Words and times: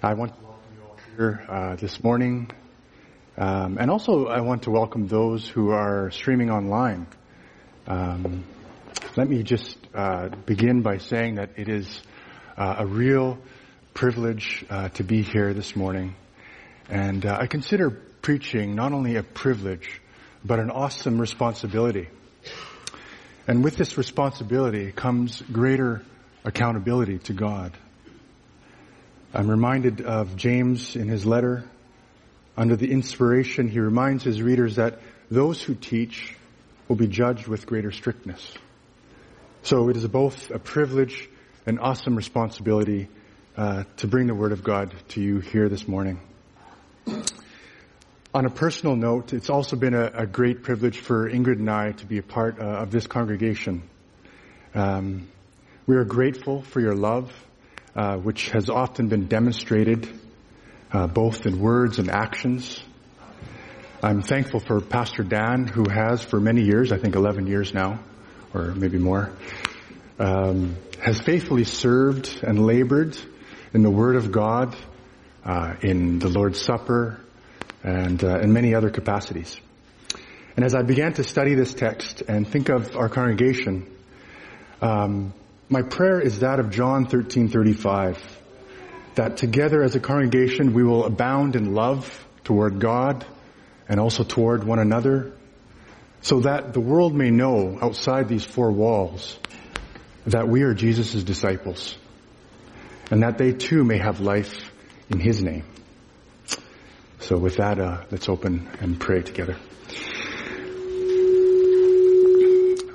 I 0.00 0.14
want 0.14 0.32
to 0.32 0.44
welcome 0.44 0.62
you 0.76 0.82
all 0.84 0.96
here 1.16 1.44
uh, 1.48 1.74
this 1.74 2.04
morning. 2.04 2.52
Um, 3.36 3.78
and 3.80 3.90
also, 3.90 4.26
I 4.26 4.42
want 4.42 4.62
to 4.62 4.70
welcome 4.70 5.08
those 5.08 5.48
who 5.48 5.70
are 5.70 6.12
streaming 6.12 6.52
online. 6.52 7.08
Um, 7.88 8.44
let 9.16 9.28
me 9.28 9.42
just 9.42 9.76
uh, 9.92 10.28
begin 10.46 10.82
by 10.82 10.98
saying 10.98 11.34
that 11.34 11.50
it 11.56 11.68
is 11.68 12.00
uh, 12.56 12.76
a 12.78 12.86
real 12.86 13.38
privilege 13.92 14.64
uh, 14.70 14.90
to 14.90 15.02
be 15.02 15.22
here 15.22 15.52
this 15.52 15.74
morning. 15.74 16.14
And 16.88 17.26
uh, 17.26 17.36
I 17.40 17.48
consider 17.48 17.90
preaching 17.90 18.76
not 18.76 18.92
only 18.92 19.16
a 19.16 19.24
privilege, 19.24 20.00
but 20.44 20.60
an 20.60 20.70
awesome 20.70 21.20
responsibility. 21.20 22.08
And 23.48 23.64
with 23.64 23.76
this 23.76 23.98
responsibility 23.98 24.92
comes 24.92 25.42
greater 25.42 26.02
accountability 26.44 27.18
to 27.18 27.32
God. 27.32 27.76
I'm 29.34 29.50
reminded 29.50 30.00
of 30.00 30.36
James 30.36 30.96
in 30.96 31.08
his 31.08 31.26
letter. 31.26 31.64
Under 32.56 32.76
the 32.76 32.90
inspiration, 32.90 33.68
he 33.68 33.78
reminds 33.78 34.24
his 34.24 34.40
readers 34.40 34.76
that 34.76 35.00
those 35.30 35.62
who 35.62 35.74
teach 35.74 36.34
will 36.88 36.96
be 36.96 37.06
judged 37.06 37.46
with 37.46 37.66
greater 37.66 37.92
strictness. 37.92 38.54
So 39.62 39.90
it 39.90 39.96
is 39.98 40.06
both 40.08 40.50
a 40.50 40.58
privilege 40.58 41.28
and 41.66 41.78
awesome 41.78 42.16
responsibility 42.16 43.08
uh, 43.54 43.84
to 43.98 44.06
bring 44.06 44.28
the 44.28 44.34
Word 44.34 44.52
of 44.52 44.64
God 44.64 44.94
to 45.08 45.20
you 45.20 45.40
here 45.40 45.68
this 45.68 45.86
morning. 45.86 46.20
On 48.34 48.46
a 48.46 48.50
personal 48.50 48.96
note, 48.96 49.34
it's 49.34 49.50
also 49.50 49.76
been 49.76 49.94
a, 49.94 50.06
a 50.14 50.26
great 50.26 50.62
privilege 50.62 51.00
for 51.00 51.28
Ingrid 51.30 51.58
and 51.58 51.70
I 51.70 51.92
to 51.92 52.06
be 52.06 52.16
a 52.16 52.22
part 52.22 52.58
uh, 52.58 52.64
of 52.64 52.90
this 52.90 53.06
congregation. 53.06 53.82
Um, 54.74 55.28
we 55.86 55.96
are 55.96 56.04
grateful 56.04 56.62
for 56.62 56.80
your 56.80 56.94
love, 56.94 57.30
uh, 57.98 58.16
which 58.16 58.50
has 58.50 58.70
often 58.70 59.08
been 59.08 59.26
demonstrated 59.26 60.08
uh, 60.92 61.08
both 61.08 61.46
in 61.46 61.58
words 61.58 61.98
and 61.98 62.08
actions. 62.08 62.80
I'm 64.00 64.22
thankful 64.22 64.60
for 64.60 64.80
Pastor 64.80 65.24
Dan, 65.24 65.66
who 65.66 65.84
has 65.90 66.22
for 66.22 66.38
many 66.38 66.62
years, 66.62 66.92
I 66.92 66.98
think 66.98 67.16
11 67.16 67.48
years 67.48 67.74
now, 67.74 67.98
or 68.54 68.66
maybe 68.66 68.98
more, 68.98 69.32
um, 70.20 70.76
has 71.00 71.18
faithfully 71.20 71.64
served 71.64 72.38
and 72.44 72.64
labored 72.64 73.18
in 73.74 73.82
the 73.82 73.90
Word 73.90 74.14
of 74.14 74.30
God, 74.30 74.76
uh, 75.44 75.74
in 75.82 76.20
the 76.20 76.28
Lord's 76.28 76.62
Supper, 76.62 77.18
and 77.82 78.22
uh, 78.22 78.38
in 78.38 78.52
many 78.52 78.76
other 78.76 78.90
capacities. 78.90 79.58
And 80.54 80.64
as 80.64 80.72
I 80.72 80.82
began 80.82 81.14
to 81.14 81.24
study 81.24 81.56
this 81.56 81.74
text 81.74 82.22
and 82.28 82.46
think 82.46 82.68
of 82.68 82.96
our 82.96 83.08
congregation, 83.08 83.92
um, 84.80 85.32
my 85.68 85.82
prayer 85.82 86.20
is 86.20 86.40
that 86.40 86.60
of 86.60 86.70
John 86.70 87.06
13:35, 87.06 88.18
that 89.16 89.36
together 89.36 89.82
as 89.82 89.94
a 89.94 90.00
congregation 90.00 90.72
we 90.72 90.82
will 90.82 91.04
abound 91.04 91.56
in 91.56 91.74
love 91.74 92.26
toward 92.44 92.80
God 92.80 93.26
and 93.88 94.00
also 94.00 94.24
toward 94.24 94.64
one 94.64 94.78
another, 94.78 95.32
so 96.22 96.40
that 96.40 96.72
the 96.72 96.80
world 96.80 97.14
may 97.14 97.30
know 97.30 97.78
outside 97.82 98.28
these 98.28 98.44
four 98.44 98.70
walls 98.70 99.38
that 100.26 100.48
we 100.48 100.62
are 100.62 100.74
Jesus' 100.74 101.22
disciples, 101.22 101.96
and 103.10 103.22
that 103.22 103.38
they 103.38 103.52
too 103.52 103.84
may 103.84 103.98
have 103.98 104.20
life 104.20 104.70
in 105.10 105.20
His 105.20 105.42
name. 105.42 105.64
So 107.20 107.36
with 107.36 107.56
that, 107.56 107.78
uh, 107.78 108.04
let's 108.10 108.28
open 108.28 108.68
and 108.80 108.98
pray 108.98 109.22
together. 109.22 109.56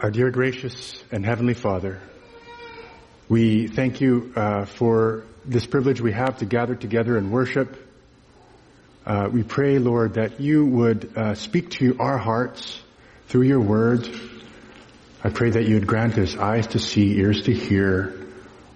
Our 0.02 0.12
dear 0.12 0.32
gracious 0.32 1.02
and 1.12 1.26
heavenly 1.26 1.54
Father, 1.54 2.02
we 3.30 3.68
thank 3.68 4.02
you 4.02 4.34
uh, 4.36 4.66
for 4.66 5.24
this 5.46 5.66
privilege 5.66 6.02
we 6.02 6.12
have 6.12 6.40
to 6.40 6.46
gather 6.46 6.76
together 6.76 7.18
and 7.18 7.32
worship. 7.32 7.80
Uh, 9.06 9.30
we 9.32 9.44
pray, 9.44 9.80
Lord, 9.80 10.16
that 10.16 10.40
you 10.40 10.66
would 10.66 11.18
uh, 11.18 11.36
speak 11.36 11.70
to 11.72 11.98
our 12.00 12.18
hearts 12.18 12.82
through 13.28 13.44
your 13.44 13.62
word. 13.62 14.08
I 15.24 15.30
pray 15.30 15.52
that 15.52 15.64
you 15.64 15.76
would 15.76 15.88
grant 15.88 16.18
us 16.18 16.36
eyes 16.36 16.68
to 16.68 16.80
see, 16.80 17.18
ears 17.18 17.44
to 17.44 17.54
hear 17.54 18.14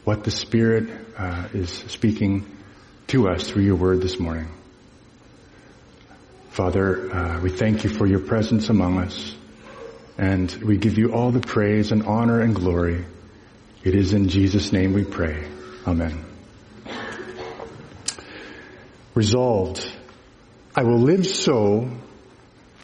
what 0.06 0.24
the 0.24 0.32
Spirit 0.32 0.90
uh, 1.18 1.50
is 1.54 1.70
speaking 1.70 2.46
to 3.08 3.28
us 3.28 3.50
through 3.50 3.64
your 3.64 3.76
word 3.76 4.02
this 4.02 4.18
morning. 4.18 4.48
Father, 6.52 7.14
uh, 7.14 7.42
we 7.42 7.50
thank 7.50 7.84
you 7.84 7.90
for 7.90 8.08
your 8.08 8.20
presence 8.20 8.70
among 8.70 9.00
us, 9.00 9.36
and 10.18 10.52
we 10.64 10.78
give 10.78 10.98
you 10.98 11.14
all 11.14 11.32
the 11.32 11.42
praise 11.42 11.92
and 11.92 12.04
honor 12.04 12.42
and 12.42 12.56
glory. 12.56 13.06
It 13.88 13.96
is 13.96 14.12
in 14.12 14.28
Jesus' 14.28 14.74
name 14.74 14.92
we 14.92 15.06
pray. 15.06 15.48
Amen. 15.88 16.26
Resolved, 19.16 19.90
I 20.76 20.84
will 20.84 21.00
live 21.00 21.26
so 21.26 21.90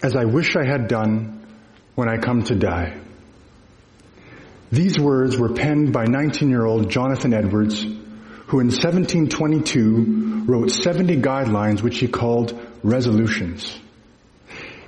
as 0.02 0.16
I 0.16 0.24
wish 0.24 0.56
I 0.56 0.66
had 0.66 0.88
done 0.88 1.46
when 1.96 2.08
I 2.08 2.20
come 2.20 2.44
to 2.44 2.56
die. 2.56 3.02
These 4.72 4.98
words 4.98 5.38
were 5.38 5.54
penned 5.54 5.92
by 5.92 6.06
19-year-old 6.06 6.90
Jonathan 6.90 7.34
Edwards, 7.34 7.82
who 7.82 8.62
in 8.62 8.68
1722 8.68 10.46
wrote 10.46 10.72
70 10.72 11.18
guidelines 11.18 11.82
which 11.82 12.00
he 12.00 12.08
called 12.08 12.58
resolutions. 12.82 13.78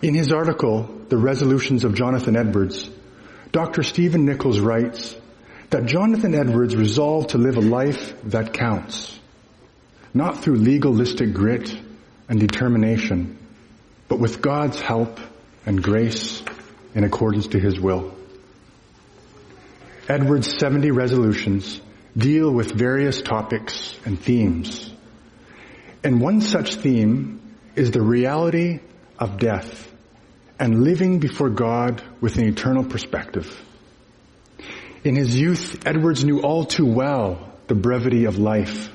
In 0.02 0.14
his 0.14 0.32
article, 0.32 0.84
The 1.10 1.18
Resolutions 1.18 1.84
of 1.84 1.94
Jonathan 1.94 2.38
Edwards, 2.38 2.90
Dr. 3.52 3.84
Stephen 3.84 4.24
Nichols 4.24 4.62
writes 4.62 5.18
that 5.76 5.88
Jonathan 5.88 6.34
Edwards 6.34 6.74
resolved 6.74 7.32
to 7.32 7.38
live 7.38 7.58
a 7.58 7.60
life 7.60 8.14
that 8.24 8.54
counts 8.54 9.20
not 10.14 10.42
through 10.42 10.56
legalistic 10.56 11.34
grit 11.34 11.78
and 12.30 12.40
determination, 12.40 13.38
but 14.08 14.18
with 14.18 14.42
God's 14.42 14.80
help 14.80 15.20
and 15.66 15.84
grace 15.84 16.42
in 16.94 17.04
accordance 17.04 17.48
to 17.48 17.60
His 17.60 17.78
will. 17.78 18.16
Edwards' 20.08 20.58
70 20.58 20.92
resolutions 20.92 21.82
deal 22.16 22.50
with 22.50 22.72
various 22.72 23.22
topics 23.22 24.00
and 24.06 24.18
themes. 24.18 24.90
And 26.06 26.22
one 26.22 26.40
such 26.40 26.76
theme 26.76 27.42
is 27.76 27.92
the 27.92 28.02
reality 28.02 28.80
of 29.20 29.40
death 29.40 29.92
and 30.58 30.86
living 30.86 31.20
before 31.20 31.50
God 31.50 32.02
with 32.22 32.38
an 32.38 32.48
eternal 32.48 32.86
perspective. 32.86 33.65
In 35.06 35.16
his 35.16 35.40
youth, 35.40 35.88
Edwards 35.88 36.26
knew 36.26 36.42
all 36.42 36.66
too 36.66 36.86
well 36.86 37.54
the 37.68 37.76
brevity 37.76 38.26
of 38.26 38.38
life 38.38 38.92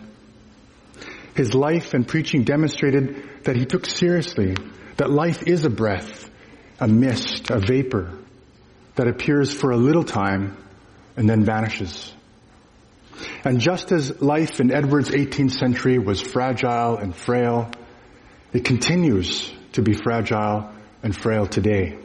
his 1.41 1.55
life 1.55 1.95
and 1.95 2.07
preaching 2.07 2.45
demonstrated 2.45 3.45
that 3.45 3.57
he 3.57 3.65
took 3.65 3.87
seriously 3.87 4.55
that 4.97 5.11
life 5.11 5.45
is 5.47 5.65
a 5.65 5.71
breath, 5.71 6.29
a 6.79 6.87
mist, 6.87 7.51
a 7.51 7.59
vapor 7.59 8.13
that 8.97 9.09
appears 9.09 9.53
for 9.53 9.71
a 9.71 9.77
little 9.77 10.05
time 10.05 10.57
and 11.17 11.29
then 11.29 11.45
vanishes. 11.45 12.13
And 13.45 13.61
just 13.61 13.93
as 13.93 14.21
life 14.21 14.61
in 14.61 14.71
Edward's 14.71 15.11
18th 15.11 15.53
century 15.53 15.99
was 15.99 16.21
fragile 16.21 16.99
and 16.99 17.15
frail, 17.15 17.71
it 18.53 18.65
continues 18.65 19.51
to 19.73 19.83
be 19.83 19.95
fragile 19.95 20.71
and 21.03 21.17
frail 21.17 21.47
today. 21.47 21.97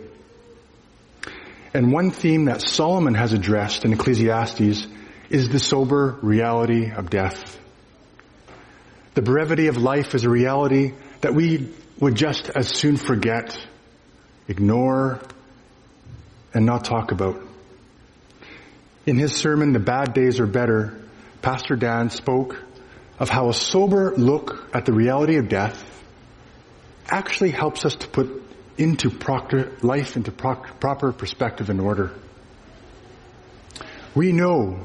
And 1.75 1.91
one 1.91 2.09
theme 2.09 2.45
that 2.45 2.61
Solomon 2.61 3.15
has 3.15 3.33
addressed 3.33 3.83
in 3.83 3.91
Ecclesiastes 3.91 4.87
is 5.29 5.49
the 5.49 5.59
sober 5.59 6.17
reality 6.21 6.89
of 6.89 7.09
death. 7.09 7.59
The 9.13 9.21
brevity 9.21 9.67
of 9.67 9.75
life 9.75 10.15
is 10.15 10.23
a 10.23 10.29
reality 10.29 10.93
that 11.19 11.35
we 11.35 11.67
would 11.99 12.15
just 12.15 12.49
as 12.49 12.69
soon 12.69 12.95
forget, 12.95 13.59
ignore, 14.47 15.19
and 16.53 16.65
not 16.65 16.85
talk 16.85 17.11
about. 17.11 17.41
In 19.05 19.17
his 19.17 19.35
sermon, 19.35 19.73
The 19.73 19.79
Bad 19.79 20.13
Days 20.13 20.39
Are 20.39 20.47
Better, 20.47 20.97
Pastor 21.41 21.75
Dan 21.75 22.09
spoke 22.09 22.57
of 23.19 23.27
how 23.27 23.49
a 23.49 23.53
sober 23.53 24.13
look 24.15 24.69
at 24.73 24.85
the 24.85 24.93
reality 24.93 25.35
of 25.35 25.49
death 25.49 25.83
actually 27.09 27.51
helps 27.51 27.83
us 27.83 27.95
to 27.97 28.07
put 28.07 28.44
into 28.77 29.09
proctor, 29.09 29.71
life 29.81 30.15
into 30.15 30.31
proper 30.31 31.13
perspective 31.13 31.69
and 31.69 31.79
order. 31.79 32.11
We 34.13 34.31
know 34.31 34.79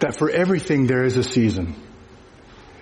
that 0.00 0.16
for 0.16 0.30
everything 0.30 0.86
there 0.86 1.04
is 1.04 1.16
a 1.16 1.22
season 1.22 1.74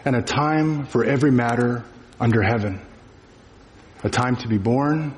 and 0.04 0.14
a 0.14 0.22
time 0.22 0.86
for 0.86 1.04
every 1.04 1.30
matter 1.30 1.84
under 2.20 2.42
heaven. 2.42 2.80
A 4.04 4.10
time 4.10 4.36
to 4.36 4.48
be 4.48 4.58
born 4.58 5.14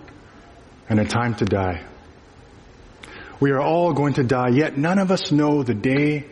and 0.88 0.98
a 0.98 1.04
time 1.04 1.34
to 1.36 1.44
die. 1.44 1.84
We 3.40 3.50
are 3.50 3.60
all 3.60 3.92
going 3.92 4.14
to 4.14 4.24
die, 4.24 4.48
yet 4.48 4.78
none 4.78 4.98
of 4.98 5.10
us 5.10 5.30
know 5.30 5.62
the 5.62 5.74
day 5.74 6.26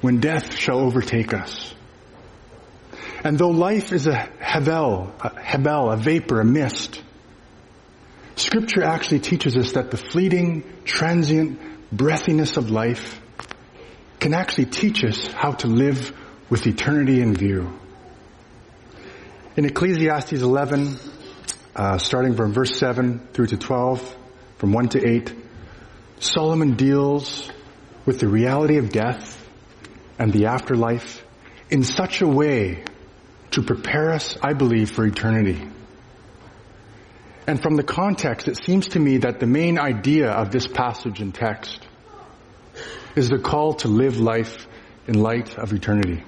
when 0.00 0.20
death 0.20 0.54
shall 0.54 0.78
overtake 0.78 1.34
us. 1.34 1.74
And 3.24 3.36
though 3.36 3.50
life 3.50 3.92
is 3.92 4.06
a 4.06 4.30
hevel, 4.40 5.10
a 5.20 5.40
hebel, 5.40 5.90
a 5.90 5.96
vapor, 5.96 6.40
a 6.40 6.44
mist, 6.44 7.02
scripture 8.40 8.82
actually 8.82 9.20
teaches 9.20 9.56
us 9.56 9.72
that 9.72 9.90
the 9.90 9.96
fleeting, 9.96 10.64
transient 10.84 11.60
breathiness 11.94 12.56
of 12.56 12.70
life 12.70 13.20
can 14.20 14.34
actually 14.34 14.66
teach 14.66 15.04
us 15.04 15.26
how 15.28 15.52
to 15.52 15.66
live 15.66 16.12
with 16.50 16.66
eternity 16.66 17.20
in 17.20 17.34
view. 17.34 17.78
In 19.56 19.64
Ecclesiastes 19.64 20.40
11, 20.42 20.96
uh, 21.74 21.98
starting 21.98 22.34
from 22.34 22.52
verse 22.52 22.76
7 22.78 23.28
through 23.32 23.46
to 23.46 23.56
12, 23.56 24.16
from 24.56 24.72
1 24.72 24.88
to 24.90 25.08
8, 25.08 25.34
Solomon 26.20 26.74
deals 26.74 27.50
with 28.06 28.18
the 28.18 28.28
reality 28.28 28.78
of 28.78 28.90
death 28.90 29.48
and 30.18 30.32
the 30.32 30.46
afterlife 30.46 31.24
in 31.70 31.84
such 31.84 32.22
a 32.22 32.26
way 32.26 32.84
to 33.52 33.62
prepare 33.62 34.12
us, 34.12 34.36
I 34.42 34.52
believe, 34.52 34.90
for 34.90 35.06
eternity. 35.06 35.68
And 37.48 37.62
from 37.62 37.76
the 37.76 37.82
context, 37.82 38.46
it 38.46 38.62
seems 38.62 38.88
to 38.88 38.98
me 38.98 39.16
that 39.18 39.40
the 39.40 39.46
main 39.46 39.78
idea 39.78 40.30
of 40.30 40.50
this 40.50 40.66
passage 40.66 41.22
and 41.22 41.34
text 41.34 41.80
is 43.16 43.30
the 43.30 43.38
call 43.38 43.72
to 43.76 43.88
live 43.88 44.20
life 44.20 44.66
in 45.06 45.14
light 45.14 45.56
of 45.56 45.72
eternity. 45.72 46.22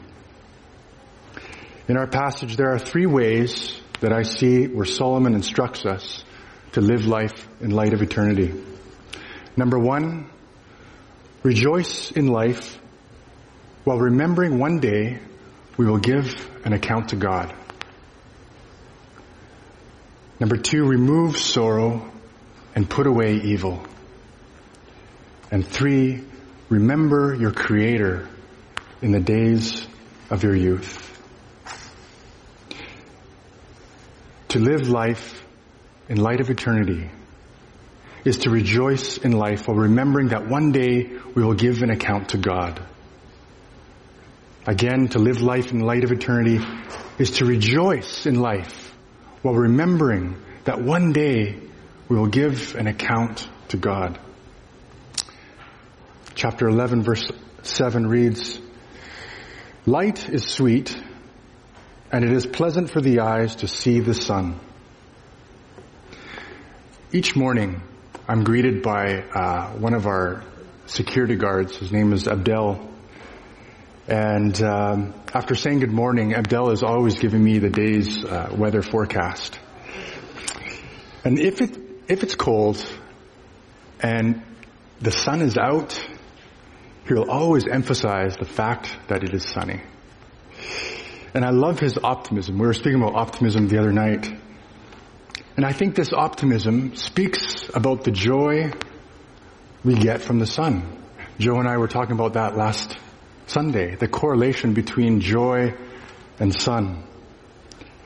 In 1.88 1.98
our 1.98 2.06
passage, 2.06 2.56
there 2.56 2.72
are 2.72 2.78
three 2.78 3.04
ways 3.04 3.78
that 4.00 4.14
I 4.14 4.22
see 4.22 4.66
where 4.66 4.86
Solomon 4.86 5.34
instructs 5.34 5.84
us 5.84 6.24
to 6.72 6.80
live 6.80 7.04
life 7.04 7.46
in 7.60 7.70
light 7.70 7.92
of 7.92 8.00
eternity. 8.00 8.54
Number 9.58 9.78
one, 9.78 10.30
rejoice 11.42 12.12
in 12.12 12.28
life 12.28 12.78
while 13.84 13.98
remembering 13.98 14.58
one 14.58 14.80
day 14.80 15.18
we 15.76 15.84
will 15.84 15.98
give 15.98 16.48
an 16.64 16.72
account 16.72 17.10
to 17.10 17.16
God. 17.16 17.54
Number 20.40 20.56
two, 20.56 20.84
remove 20.84 21.36
sorrow 21.36 22.10
and 22.74 22.88
put 22.88 23.06
away 23.06 23.34
evil. 23.34 23.84
And 25.50 25.66
three, 25.66 26.24
remember 26.70 27.34
your 27.34 27.52
Creator 27.52 28.26
in 29.02 29.12
the 29.12 29.20
days 29.20 29.86
of 30.30 30.42
your 30.42 30.56
youth. 30.56 31.06
To 34.48 34.58
live 34.58 34.88
life 34.88 35.44
in 36.08 36.16
light 36.16 36.40
of 36.40 36.48
eternity 36.48 37.10
is 38.24 38.38
to 38.38 38.50
rejoice 38.50 39.18
in 39.18 39.32
life 39.32 39.68
while 39.68 39.76
remembering 39.76 40.28
that 40.28 40.48
one 40.48 40.72
day 40.72 41.10
we 41.34 41.44
will 41.44 41.54
give 41.54 41.82
an 41.82 41.90
account 41.90 42.30
to 42.30 42.38
God. 42.38 42.80
Again, 44.66 45.08
to 45.08 45.18
live 45.18 45.42
life 45.42 45.70
in 45.70 45.80
light 45.80 46.04
of 46.04 46.12
eternity 46.12 46.60
is 47.18 47.32
to 47.32 47.44
rejoice 47.44 48.24
in 48.24 48.40
life 48.40 48.89
while 49.42 49.54
remembering 49.54 50.36
that 50.64 50.80
one 50.80 51.12
day 51.12 51.58
we 52.08 52.16
will 52.16 52.28
give 52.28 52.74
an 52.74 52.86
account 52.86 53.48
to 53.68 53.76
God. 53.76 54.18
Chapter 56.34 56.68
11 56.68 57.02
verse 57.02 57.30
7 57.62 58.06
reads, 58.06 58.60
Light 59.86 60.28
is 60.28 60.44
sweet 60.44 60.96
and 62.12 62.24
it 62.24 62.32
is 62.32 62.46
pleasant 62.46 62.90
for 62.90 63.00
the 63.00 63.20
eyes 63.20 63.56
to 63.56 63.68
see 63.68 64.00
the 64.00 64.14
sun. 64.14 64.58
Each 67.12 67.34
morning 67.34 67.82
I'm 68.28 68.44
greeted 68.44 68.82
by 68.82 69.22
uh, 69.22 69.70
one 69.78 69.94
of 69.94 70.06
our 70.06 70.44
security 70.86 71.36
guards. 71.36 71.76
His 71.76 71.90
name 71.90 72.12
is 72.12 72.28
Abdel 72.28 72.88
and 74.10 74.60
um, 74.60 75.14
after 75.32 75.54
saying 75.54 75.78
good 75.78 75.92
morning, 75.92 76.34
Abdel 76.34 76.72
is 76.72 76.82
always 76.82 77.20
giving 77.20 77.44
me 77.44 77.58
the 77.58 77.70
day's 77.70 78.24
uh, 78.24 78.52
weather 78.52 78.82
forecast. 78.82 79.56
And 81.24 81.38
if 81.38 81.60
it 81.60 81.78
if 82.08 82.24
it's 82.24 82.34
cold 82.34 82.84
and 84.00 84.42
the 85.00 85.12
sun 85.12 85.42
is 85.42 85.56
out, 85.56 86.04
he'll 87.06 87.30
always 87.30 87.68
emphasize 87.68 88.36
the 88.36 88.46
fact 88.46 88.96
that 89.06 89.22
it 89.22 89.32
is 89.32 89.44
sunny. 89.44 89.80
And 91.32 91.44
I 91.44 91.50
love 91.50 91.78
his 91.78 91.96
optimism. 91.96 92.58
We 92.58 92.66
were 92.66 92.74
speaking 92.74 93.00
about 93.00 93.14
optimism 93.14 93.68
the 93.68 93.78
other 93.78 93.92
night. 93.92 94.28
And 95.56 95.64
I 95.64 95.72
think 95.72 95.94
this 95.94 96.12
optimism 96.12 96.96
speaks 96.96 97.70
about 97.72 98.02
the 98.02 98.10
joy 98.10 98.72
we 99.84 99.94
get 99.94 100.20
from 100.20 100.40
the 100.40 100.46
sun. 100.46 101.00
Joe 101.38 101.60
and 101.60 101.68
I 101.68 101.76
were 101.76 101.86
talking 101.86 102.12
about 102.12 102.32
that 102.32 102.56
last 102.56 102.96
Sunday, 103.50 103.96
the 103.96 104.06
correlation 104.06 104.74
between 104.74 105.20
joy 105.20 105.74
and 106.38 106.54
sun. 106.54 107.02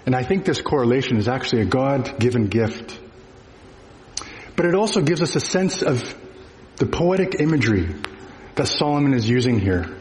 And 0.07 0.17
I 0.17 0.23
think 0.23 0.47
this 0.47 0.63
correlation 0.63 1.19
is 1.19 1.29
actually 1.29 1.63
a 1.63 1.67
God-given 1.67 2.47
gift. 2.47 2.99
But 4.57 4.65
it 4.65 4.75
also 4.75 5.03
gives 5.03 5.21
us 5.21 5.37
a 5.37 5.41
sense 5.41 5.83
of 5.83 6.15
the 6.77 6.87
poetic 6.87 7.41
imagery 7.41 7.95
that 8.55 8.69
Solomon 8.69 9.13
is 9.13 9.29
using 9.29 9.61
here. 9.61 9.95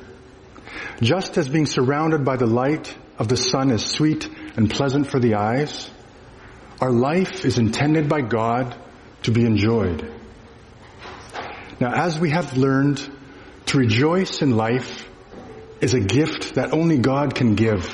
Just 1.01 1.37
as 1.37 1.49
being 1.49 1.65
surrounded 1.65 2.23
by 2.23 2.37
the 2.37 2.47
light 2.47 2.95
of 3.19 3.27
the 3.27 3.35
sun 3.35 3.69
is 3.69 3.85
sweet 3.85 4.29
and 4.55 4.69
pleasant 4.69 5.07
for 5.07 5.19
the 5.19 5.35
eyes, 5.35 5.89
our 6.79 6.91
life 6.91 7.43
is 7.43 7.57
intended 7.57 8.07
by 8.07 8.21
God 8.21 8.77
to 9.23 9.31
be 9.31 9.43
enjoyed. 9.43 10.09
Now 11.81 11.91
as 11.93 12.17
we 12.17 12.29
have 12.29 12.55
learned 12.55 13.01
to 13.65 13.77
rejoice 13.77 14.41
in 14.41 14.51
life 14.51 15.02
is 15.83 15.93
a 15.93 15.99
gift 15.99 16.55
that 16.55 16.71
only 16.71 16.97
God 16.97 17.35
can 17.35 17.55
give. 17.55 17.93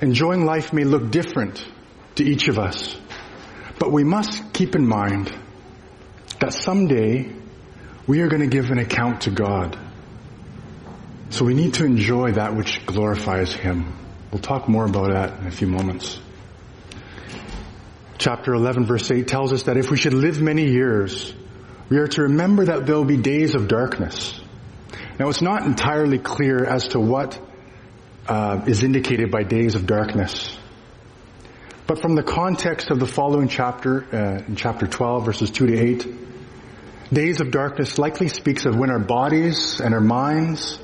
Enjoying 0.00 0.44
life 0.44 0.72
may 0.72 0.82
look 0.82 1.12
different 1.12 1.64
to 2.16 2.24
each 2.24 2.48
of 2.48 2.58
us, 2.58 2.96
but 3.78 3.92
we 3.92 4.02
must 4.02 4.52
keep 4.52 4.74
in 4.74 4.84
mind 4.84 5.32
that 6.40 6.52
someday 6.52 7.32
we 8.08 8.20
are 8.22 8.26
going 8.26 8.42
to 8.42 8.48
give 8.48 8.70
an 8.70 8.78
account 8.78 9.20
to 9.22 9.30
God. 9.30 9.78
So 11.28 11.44
we 11.44 11.54
need 11.54 11.74
to 11.74 11.84
enjoy 11.84 12.32
that 12.32 12.56
which 12.56 12.84
glorifies 12.84 13.52
Him. 13.52 13.96
We'll 14.32 14.42
talk 14.42 14.68
more 14.68 14.86
about 14.86 15.12
that 15.12 15.38
in 15.38 15.46
a 15.46 15.52
few 15.52 15.68
moments. 15.68 16.18
Chapter 18.18 18.54
11 18.54 18.86
verse 18.86 19.08
8 19.08 19.28
tells 19.28 19.52
us 19.52 19.62
that 19.64 19.76
if 19.76 19.88
we 19.88 19.96
should 19.96 20.14
live 20.14 20.42
many 20.42 20.68
years, 20.68 21.32
we 21.88 21.98
are 21.98 22.08
to 22.08 22.22
remember 22.22 22.64
that 22.64 22.86
there 22.86 22.96
will 22.96 23.04
be 23.04 23.18
days 23.18 23.54
of 23.54 23.68
darkness. 23.68 24.39
Now 25.20 25.28
it's 25.28 25.42
not 25.42 25.66
entirely 25.66 26.18
clear 26.18 26.64
as 26.64 26.88
to 26.88 26.98
what 26.98 27.38
uh, 28.26 28.64
is 28.66 28.82
indicated 28.82 29.30
by 29.30 29.42
days 29.42 29.74
of 29.74 29.86
darkness. 29.86 30.56
But 31.86 32.00
from 32.00 32.14
the 32.14 32.22
context 32.22 32.90
of 32.90 32.98
the 32.98 33.06
following 33.06 33.48
chapter, 33.48 34.06
uh, 34.10 34.42
in 34.48 34.56
chapter 34.56 34.86
12 34.86 35.26
verses 35.26 35.50
2 35.50 35.66
to 35.66 35.78
8, 35.78 36.06
days 37.12 37.42
of 37.42 37.50
darkness 37.50 37.98
likely 37.98 38.28
speaks 38.28 38.64
of 38.64 38.76
when 38.76 38.88
our 38.90 38.98
bodies 38.98 39.78
and 39.80 39.92
our 39.92 40.00
minds 40.00 40.78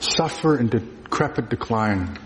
suffer 0.00 0.56
in 0.56 0.68
decrepit 0.68 1.50
decline 1.50 2.18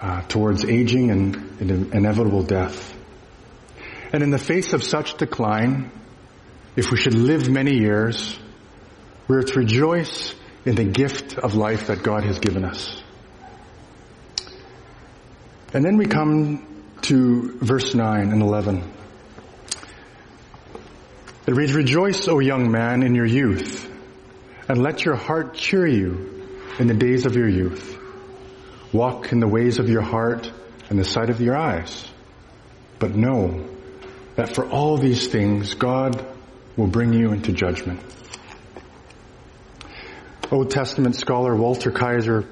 uh, 0.00 0.22
towards 0.22 0.64
aging 0.64 1.12
and, 1.12 1.60
and 1.60 1.94
inevitable 1.94 2.42
death. 2.42 2.92
And 4.12 4.24
in 4.24 4.30
the 4.30 4.38
face 4.38 4.72
of 4.72 4.82
such 4.82 5.16
decline, 5.16 5.92
if 6.74 6.90
we 6.90 6.96
should 6.96 7.14
live 7.14 7.48
many 7.48 7.78
years, 7.78 8.36
we're 9.28 9.42
to 9.42 9.60
rejoice 9.60 10.34
in 10.64 10.74
the 10.74 10.84
gift 10.84 11.38
of 11.38 11.54
life 11.54 11.88
that 11.88 12.02
God 12.02 12.24
has 12.24 12.38
given 12.38 12.64
us. 12.64 13.02
And 15.74 15.84
then 15.84 15.96
we 15.96 16.06
come 16.06 16.66
to 17.02 17.56
verse 17.58 17.94
9 17.94 18.30
and 18.30 18.42
11. 18.42 18.92
It 21.46 21.54
reads, 21.54 21.72
Rejoice, 21.72 22.28
O 22.28 22.38
young 22.38 22.70
man, 22.70 23.02
in 23.02 23.14
your 23.14 23.26
youth, 23.26 23.90
and 24.68 24.82
let 24.82 25.04
your 25.04 25.16
heart 25.16 25.54
cheer 25.54 25.86
you 25.86 26.46
in 26.78 26.86
the 26.86 26.94
days 26.94 27.26
of 27.26 27.34
your 27.34 27.48
youth. 27.48 27.98
Walk 28.92 29.32
in 29.32 29.40
the 29.40 29.48
ways 29.48 29.78
of 29.78 29.88
your 29.88 30.02
heart 30.02 30.50
and 30.90 30.98
the 30.98 31.04
sight 31.04 31.30
of 31.30 31.40
your 31.40 31.56
eyes. 31.56 32.08
But 32.98 33.16
know 33.16 33.68
that 34.36 34.54
for 34.54 34.68
all 34.68 34.98
these 34.98 35.26
things, 35.26 35.74
God 35.74 36.24
will 36.76 36.86
bring 36.86 37.12
you 37.12 37.32
into 37.32 37.52
judgment. 37.52 38.00
Old 40.52 40.70
Testament 40.70 41.16
scholar 41.16 41.56
Walter 41.56 41.90
Kaiser 41.90 42.46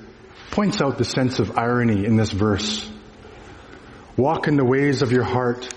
points 0.50 0.80
out 0.80 0.96
the 0.96 1.04
sense 1.04 1.38
of 1.38 1.58
irony 1.58 2.06
in 2.06 2.16
this 2.16 2.32
verse. 2.32 2.90
Walk 4.16 4.48
in 4.48 4.56
the 4.56 4.64
ways 4.64 5.02
of 5.02 5.12
your 5.12 5.22
heart 5.22 5.68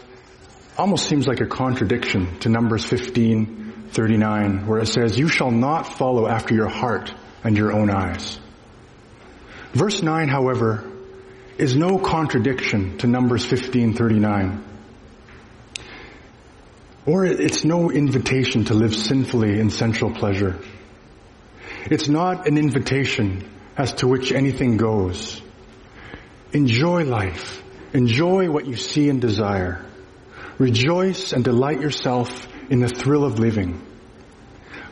almost 0.78 1.10
seems 1.10 1.28
like 1.28 1.42
a 1.42 1.46
contradiction 1.46 2.40
to 2.40 2.50
Numbers 2.50 2.86
15, 2.86 3.90
39, 3.90 4.68
where 4.68 4.80
it 4.80 4.88
says, 4.88 5.20
you 5.20 5.28
shall 5.28 5.52
not 5.52 5.84
follow 5.98 6.26
after 6.26 6.56
your 6.56 6.70
heart 6.70 7.14
and 7.44 7.58
your 7.58 7.74
own 7.74 7.90
eyes. 7.90 8.40
Verse 9.74 10.02
9, 10.02 10.30
however, 10.30 10.90
is 11.58 11.76
no 11.76 12.00
contradiction 12.00 12.98
to 13.00 13.08
Numbers 13.08 13.46
15, 13.46 13.96
39. 13.96 14.64
Or 17.06 17.26
it's 17.26 17.66
no 17.66 17.92
invitation 17.92 18.64
to 18.66 18.74
live 18.76 18.96
sinfully 18.96 19.60
in 19.60 19.70
sensual 19.70 20.12
pleasure. 20.12 20.58
It's 21.90 22.08
not 22.08 22.48
an 22.48 22.58
invitation 22.58 23.50
as 23.76 23.94
to 23.96 24.08
which 24.08 24.32
anything 24.32 24.78
goes. 24.78 25.42
Enjoy 26.52 27.04
life. 27.04 27.62
Enjoy 27.94 28.50
what 28.50 28.66
you 28.66 28.76
see 28.76 29.10
and 29.10 29.20
desire. 29.20 29.84
Rejoice 30.58 31.34
and 31.34 31.44
delight 31.44 31.82
yourself 31.82 32.48
in 32.70 32.80
the 32.80 32.88
thrill 32.88 33.26
of 33.26 33.40
living. 33.40 33.82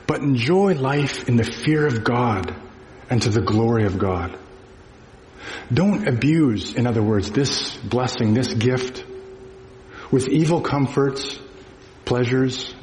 But 0.07 0.21
enjoy 0.21 0.74
life 0.74 1.29
in 1.29 1.38
the 1.38 1.43
fear 1.43 1.86
of 1.88 2.03
God 2.03 2.53
and 3.10 3.21
to 3.21 3.29
the 3.29 3.41
glory 3.41 3.86
of 3.86 3.98
God. 3.98 4.38
Don't 5.74 6.07
abuse, 6.07 6.74
in 6.75 6.86
other 6.86 7.01
words, 7.01 7.31
this 7.31 7.77
blessing, 7.77 8.33
this 8.33 8.53
gift 8.53 9.05
with 10.12 10.27
evil 10.27 10.62
comforts, 10.62 11.39
pleasures, 12.05 12.74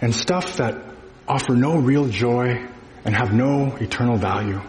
and 0.00 0.14
stuff 0.14 0.58
that 0.58 0.84
offer 1.26 1.54
no 1.54 1.76
real 1.76 2.06
joy 2.08 2.68
and 3.04 3.14
have 3.14 3.32
no 3.32 3.76
eternal 3.76 4.16
value. 4.16 4.60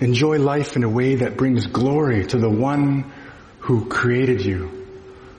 Enjoy 0.00 0.38
life 0.38 0.76
in 0.76 0.84
a 0.84 0.88
way 0.88 1.16
that 1.16 1.36
brings 1.36 1.66
glory 1.66 2.24
to 2.26 2.38
the 2.38 2.50
one 2.50 3.12
who 3.60 3.86
created 3.86 4.44
you, 4.44 4.86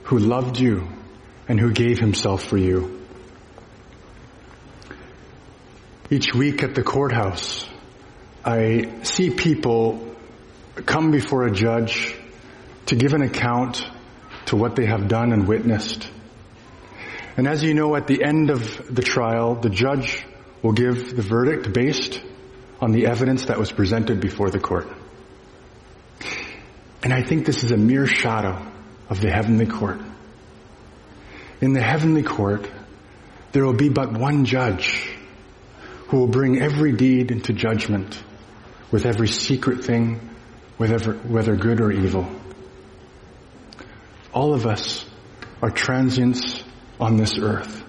who 0.04 0.18
loved 0.18 0.58
you, 0.58 0.86
and 1.48 1.58
who 1.58 1.72
gave 1.72 1.98
himself 1.98 2.44
for 2.44 2.58
you. 2.58 3.00
Each 6.10 6.34
week 6.34 6.62
at 6.62 6.74
the 6.74 6.82
courthouse, 6.82 7.66
I 8.44 9.02
see 9.02 9.30
people 9.30 10.14
come 10.86 11.10
before 11.10 11.46
a 11.46 11.50
judge 11.50 12.14
to 12.86 12.96
give 12.96 13.14
an 13.14 13.22
account 13.22 13.86
to 14.46 14.56
what 14.56 14.76
they 14.76 14.86
have 14.86 15.08
done 15.08 15.32
and 15.32 15.46
witnessed. 15.46 16.08
And 17.36 17.46
as 17.46 17.62
you 17.62 17.74
know, 17.74 17.94
at 17.96 18.06
the 18.06 18.22
end 18.24 18.50
of 18.50 18.94
the 18.94 19.02
trial, 19.02 19.54
the 19.54 19.70
judge 19.70 20.24
will 20.62 20.72
give 20.72 21.16
the 21.16 21.22
verdict 21.22 21.72
based 21.72 22.20
on 22.80 22.92
the 22.92 23.06
evidence 23.06 23.46
that 23.46 23.58
was 23.58 23.70
presented 23.70 24.20
before 24.20 24.50
the 24.50 24.58
court. 24.58 24.88
And 27.02 27.12
I 27.12 27.22
think 27.22 27.46
this 27.46 27.64
is 27.64 27.70
a 27.70 27.76
mere 27.76 28.06
shadow 28.06 28.66
of 29.08 29.20
the 29.20 29.30
heavenly 29.30 29.66
court. 29.66 30.00
In 31.60 31.72
the 31.72 31.82
heavenly 31.82 32.22
court, 32.22 32.70
there 33.52 33.64
will 33.64 33.74
be 33.74 33.88
but 33.88 34.12
one 34.12 34.44
judge 34.44 35.10
who 36.08 36.18
will 36.18 36.26
bring 36.26 36.60
every 36.60 36.92
deed 36.92 37.30
into 37.30 37.52
judgment 37.52 38.22
with 38.90 39.06
every 39.06 39.28
secret 39.28 39.84
thing, 39.84 40.30
whether, 40.76 41.14
whether 41.14 41.56
good 41.56 41.80
or 41.80 41.92
evil. 41.92 42.28
All 44.32 44.54
of 44.54 44.66
us 44.66 45.04
are 45.62 45.70
transients 45.70 46.62
on 46.98 47.16
this 47.16 47.38
earth. 47.38 47.79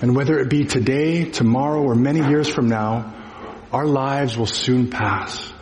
And 0.00 0.16
whether 0.16 0.38
it 0.38 0.48
be 0.48 0.64
today, 0.64 1.24
tomorrow, 1.24 1.82
or 1.82 1.94
many 1.94 2.20
years 2.20 2.48
from 2.48 2.68
now, 2.68 3.14
our 3.72 3.86
lives 3.86 4.36
will 4.36 4.46
soon 4.46 4.90
pass. 4.90 5.52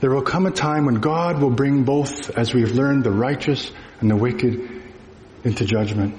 There 0.00 0.10
will 0.10 0.22
come 0.22 0.46
a 0.46 0.50
time 0.50 0.84
when 0.84 0.96
God 0.96 1.40
will 1.40 1.50
bring 1.50 1.84
both, 1.84 2.30
as 2.36 2.52
we 2.52 2.60
have 2.60 2.72
learned, 2.72 3.04
the 3.04 3.10
righteous 3.10 3.70
and 4.00 4.10
the 4.10 4.16
wicked 4.16 4.82
into 5.44 5.64
judgment. 5.64 6.14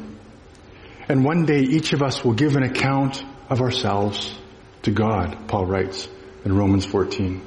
And 1.08 1.24
one 1.24 1.46
day 1.46 1.62
each 1.62 1.94
of 1.94 2.02
us 2.02 2.24
will 2.24 2.34
give 2.34 2.56
an 2.56 2.64
account 2.64 3.24
of 3.50 3.62
ourselves 3.62 4.36
to 4.84 4.92
God, 4.92 5.48
Paul 5.48 5.66
writes 5.66 6.08
in 6.44 6.56
Romans 6.56 6.86
14. 6.86 7.42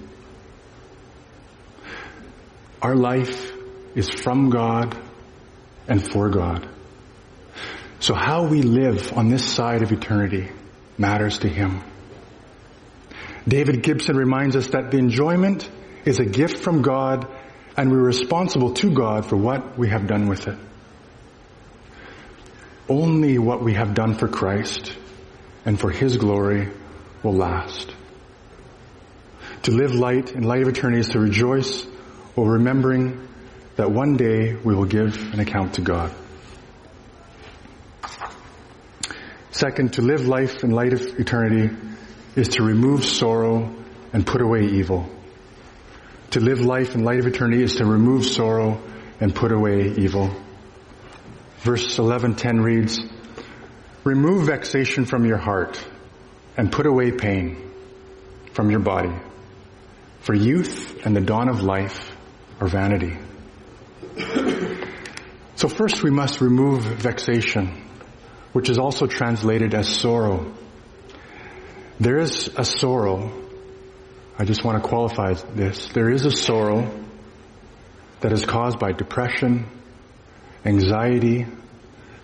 Our 2.80 2.94
life 2.94 3.52
is 3.94 4.08
from 4.08 4.50
God 4.50 4.96
and 5.88 6.02
for 6.02 6.28
God. 6.28 6.68
So 8.00 8.14
how 8.14 8.46
we 8.46 8.62
live 8.62 9.12
on 9.16 9.28
this 9.28 9.44
side 9.44 9.82
of 9.82 9.90
eternity 9.90 10.50
matters 10.96 11.40
to 11.40 11.48
Him. 11.48 11.82
David 13.46 13.82
Gibson 13.82 14.16
reminds 14.16 14.56
us 14.56 14.68
that 14.68 14.90
the 14.90 14.98
enjoyment 14.98 15.68
is 16.04 16.20
a 16.20 16.24
gift 16.24 16.58
from 16.62 16.82
God 16.82 17.26
and 17.76 17.90
we're 17.90 17.98
responsible 18.02 18.74
to 18.74 18.92
God 18.92 19.26
for 19.26 19.36
what 19.36 19.78
we 19.78 19.88
have 19.88 20.06
done 20.06 20.28
with 20.28 20.48
it. 20.48 20.58
Only 22.88 23.38
what 23.38 23.62
we 23.62 23.74
have 23.74 23.94
done 23.94 24.14
for 24.14 24.28
Christ 24.28 24.94
and 25.64 25.78
for 25.78 25.90
His 25.90 26.16
glory 26.16 26.68
will 27.22 27.34
last. 27.34 27.94
To 29.64 29.70
live 29.72 29.94
light 29.94 30.32
in 30.32 30.44
light 30.44 30.62
of 30.62 30.68
eternity 30.68 31.00
is 31.00 31.08
to 31.10 31.20
rejoice 31.20 31.84
while 32.34 32.46
remembering 32.46 33.28
that 33.76 33.90
one 33.90 34.16
day 34.16 34.54
we 34.54 34.74
will 34.74 34.84
give 34.84 35.16
an 35.32 35.40
account 35.40 35.74
to 35.74 35.80
God. 35.80 36.12
Second, 39.58 39.94
to 39.94 40.02
live 40.02 40.28
life 40.28 40.62
in 40.62 40.70
light 40.70 40.92
of 40.92 41.00
eternity 41.18 41.74
is 42.36 42.50
to 42.50 42.62
remove 42.62 43.04
sorrow 43.04 43.74
and 44.12 44.24
put 44.24 44.40
away 44.40 44.66
evil. 44.66 45.10
To 46.30 46.38
live 46.38 46.60
life 46.60 46.94
in 46.94 47.02
light 47.02 47.18
of 47.18 47.26
eternity 47.26 47.64
is 47.64 47.74
to 47.78 47.84
remove 47.84 48.24
sorrow 48.24 48.80
and 49.18 49.34
put 49.34 49.50
away 49.50 49.94
evil. 49.98 50.30
Verse 51.62 51.98
11:10 51.98 52.60
reads, 52.60 53.00
"Remove 54.04 54.46
vexation 54.46 55.06
from 55.06 55.24
your 55.24 55.38
heart 55.38 55.84
and 56.56 56.70
put 56.70 56.86
away 56.86 57.10
pain 57.10 57.56
from 58.52 58.70
your 58.70 58.78
body. 58.78 59.12
For 60.20 60.34
youth 60.34 61.04
and 61.04 61.16
the 61.16 61.20
dawn 61.20 61.48
of 61.48 61.64
life 61.64 62.16
are 62.60 62.68
vanity." 62.68 63.18
So 65.56 65.66
first 65.66 66.04
we 66.04 66.12
must 66.12 66.40
remove 66.40 66.84
vexation 66.84 67.87
which 68.52 68.70
is 68.70 68.78
also 68.78 69.06
translated 69.06 69.74
as 69.74 69.88
sorrow. 69.88 70.52
There 72.00 72.18
is 72.18 72.48
a 72.56 72.64
sorrow, 72.64 73.32
I 74.38 74.44
just 74.44 74.64
want 74.64 74.82
to 74.82 74.88
qualify 74.88 75.34
this, 75.54 75.88
there 75.88 76.10
is 76.10 76.24
a 76.24 76.30
sorrow 76.30 76.90
that 78.20 78.32
is 78.32 78.44
caused 78.44 78.78
by 78.78 78.92
depression, 78.92 79.66
anxiety, 80.64 81.46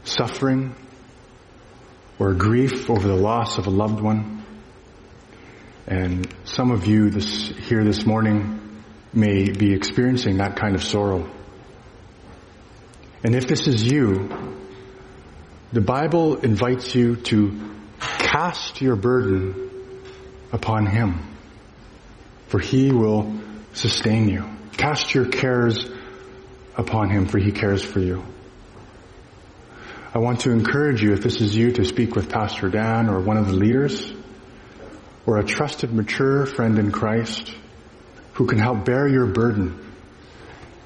suffering, 0.04 0.74
or 2.18 2.34
grief 2.34 2.88
over 2.88 3.06
the 3.06 3.16
loss 3.16 3.58
of 3.58 3.66
a 3.66 3.70
loved 3.70 4.00
one. 4.00 4.44
And 5.86 6.32
some 6.44 6.70
of 6.70 6.86
you 6.86 7.10
this, 7.10 7.48
here 7.48 7.84
this 7.84 8.06
morning 8.06 8.82
may 9.12 9.50
be 9.50 9.74
experiencing 9.74 10.38
that 10.38 10.56
kind 10.56 10.74
of 10.74 10.82
sorrow. 10.82 11.28
And 13.22 13.34
if 13.34 13.46
this 13.46 13.66
is 13.66 13.84
you, 13.90 14.28
the 15.74 15.80
Bible 15.80 16.36
invites 16.36 16.94
you 16.94 17.16
to 17.16 17.60
cast 17.98 18.80
your 18.80 18.94
burden 18.94 19.70
upon 20.52 20.86
Him, 20.86 21.18
for 22.46 22.60
He 22.60 22.92
will 22.92 23.34
sustain 23.72 24.28
you. 24.28 24.44
Cast 24.76 25.12
your 25.12 25.26
cares 25.26 25.90
upon 26.76 27.10
Him, 27.10 27.26
for 27.26 27.38
He 27.38 27.50
cares 27.50 27.84
for 27.84 27.98
you. 27.98 28.24
I 30.14 30.18
want 30.18 30.42
to 30.42 30.52
encourage 30.52 31.02
you, 31.02 31.12
if 31.12 31.24
this 31.24 31.40
is 31.40 31.56
you, 31.56 31.72
to 31.72 31.84
speak 31.84 32.14
with 32.14 32.30
Pastor 32.30 32.68
Dan 32.68 33.08
or 33.08 33.20
one 33.20 33.36
of 33.36 33.48
the 33.48 33.54
leaders, 33.54 34.12
or 35.26 35.38
a 35.38 35.44
trusted, 35.44 35.92
mature 35.92 36.46
friend 36.46 36.78
in 36.78 36.92
Christ 36.92 37.52
who 38.34 38.46
can 38.46 38.60
help 38.60 38.84
bear 38.84 39.08
your 39.08 39.26
burden 39.26 39.92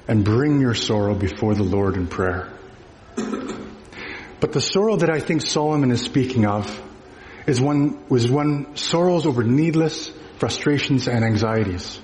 and 0.07 0.25
bring 0.25 0.59
your 0.59 0.73
sorrow 0.73 1.13
before 1.13 1.53
the 1.53 1.61
Lord 1.61 1.95
in 1.95 2.07
prayer. 2.07 2.51
But 4.39 4.53
the 4.53 4.61
sorrow 4.61 4.95
that 4.97 5.09
I 5.09 5.19
think 5.19 5.41
Solomon 5.41 5.91
is 5.91 6.01
speaking 6.01 6.45
of 6.45 6.81
is 7.45 7.59
one, 7.59 8.07
was 8.09 8.29
one 8.29 8.75
sorrows 8.75 9.25
over 9.25 9.43
needless 9.43 10.11
frustrations 10.37 11.07
and 11.07 11.25
anxieties. 11.25 11.99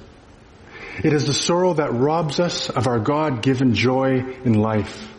It 1.04 1.14
is 1.14 1.28
the 1.28 1.34
sorrow 1.34 1.74
that 1.76 1.94
robs 1.94 2.40
us 2.40 2.70
of 2.70 2.88
our 2.88 3.00
God-given 3.00 3.74
joy 3.74 4.38
in 4.44 4.54
life. 4.54 5.12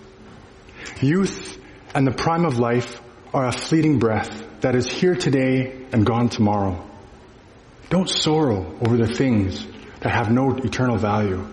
Youth 1.00 1.58
and 1.94 2.06
the 2.06 2.12
prime 2.12 2.44
of 2.44 2.58
life 2.58 3.00
are 3.32 3.46
a 3.46 3.52
fleeting 3.52 3.98
breath 3.98 4.60
that 4.60 4.74
is 4.74 4.90
here 4.90 5.14
today 5.14 5.86
and 5.92 6.04
gone 6.04 6.28
tomorrow. 6.28 6.82
Don't 7.88 8.08
sorrow 8.08 8.76
over 8.80 8.96
the 8.96 9.12
things 9.12 9.66
that 10.00 10.12
have 10.12 10.30
no 10.30 10.56
eternal 10.56 10.96
value. 10.96 11.46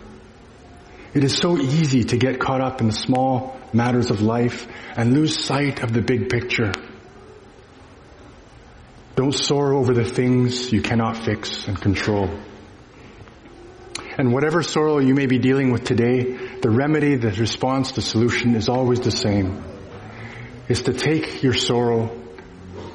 It 1.14 1.24
is 1.24 1.36
so 1.36 1.58
easy 1.58 2.06
to 2.06 2.18
get 2.18 2.40
caught 2.40 2.62
up 2.62 2.82
in 2.82 2.88
the 2.88 2.94
small 2.94 3.60
matters 3.74 4.10
of 4.10 4.22
life 4.22 4.68
and 4.96 5.14
lose 5.14 5.38
sight 5.44 5.84
of 5.84 5.94
the 5.94 6.02
big 6.02 6.30
picture. 6.30 6.72
Don't 9.16 9.34
sorrow 9.34 9.80
over 9.80 9.94
the 9.94 10.06
things 10.06 10.72
you 10.72 10.82
cannot 10.82 11.18
fix 11.18 11.68
and 11.68 11.80
control. 11.80 12.30
And 14.18 14.32
whatever 14.32 14.62
sorrow 14.64 15.00
you 15.00 15.14
may 15.14 15.26
be 15.26 15.40
dealing 15.40 15.72
with 15.72 15.84
today, 15.84 16.58
the 16.62 16.70
remedy, 16.70 17.16
the 17.16 17.32
response, 17.32 17.92
the 17.92 18.02
solution 18.02 18.56
is 18.56 18.70
always 18.70 19.00
the 19.00 19.12
same. 19.12 19.64
Is 20.68 20.84
to 20.84 20.94
take 20.94 21.44
your 21.44 21.54
sorrow, 21.54 22.08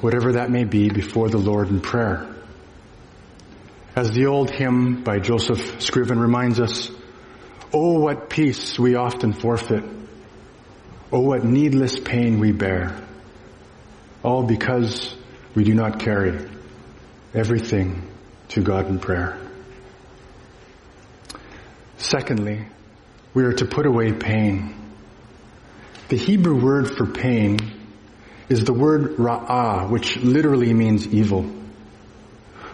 whatever 0.01 0.33
that 0.33 0.49
may 0.49 0.63
be, 0.63 0.89
before 0.89 1.29
the 1.29 1.37
Lord 1.37 1.69
in 1.69 1.81
prayer. 1.81 2.27
As 3.95 4.11
the 4.11 4.27
old 4.27 4.49
hymn 4.49 5.03
by 5.03 5.19
Joseph 5.19 5.81
Scriven 5.81 6.19
reminds 6.19 6.59
us, 6.59 6.89
Oh, 7.73 7.99
what 7.99 8.29
peace 8.29 8.79
we 8.79 8.95
often 8.95 9.33
forfeit 9.33 9.83
Oh, 11.11 11.21
what 11.21 11.43
needless 11.43 11.99
pain 11.99 12.39
we 12.39 12.51
bear. 12.51 12.95
All 14.21 14.43
because 14.43 15.15
we 15.55 15.63
do 15.63 15.73
not 15.73 15.99
carry 15.99 16.47
everything 17.33 18.07
to 18.49 18.61
God 18.61 18.87
in 18.87 18.99
prayer. 18.99 19.39
Secondly, 21.97 22.65
we 23.33 23.43
are 23.43 23.53
to 23.53 23.65
put 23.65 23.85
away 23.85 24.13
pain. 24.13 24.75
The 26.09 26.17
Hebrew 26.17 26.61
word 26.61 26.95
for 26.95 27.05
pain 27.05 27.59
is 28.47 28.63
the 28.63 28.73
word 28.73 29.17
ra'ah, 29.17 29.89
which 29.89 30.17
literally 30.17 30.73
means 30.73 31.07
evil. 31.07 31.43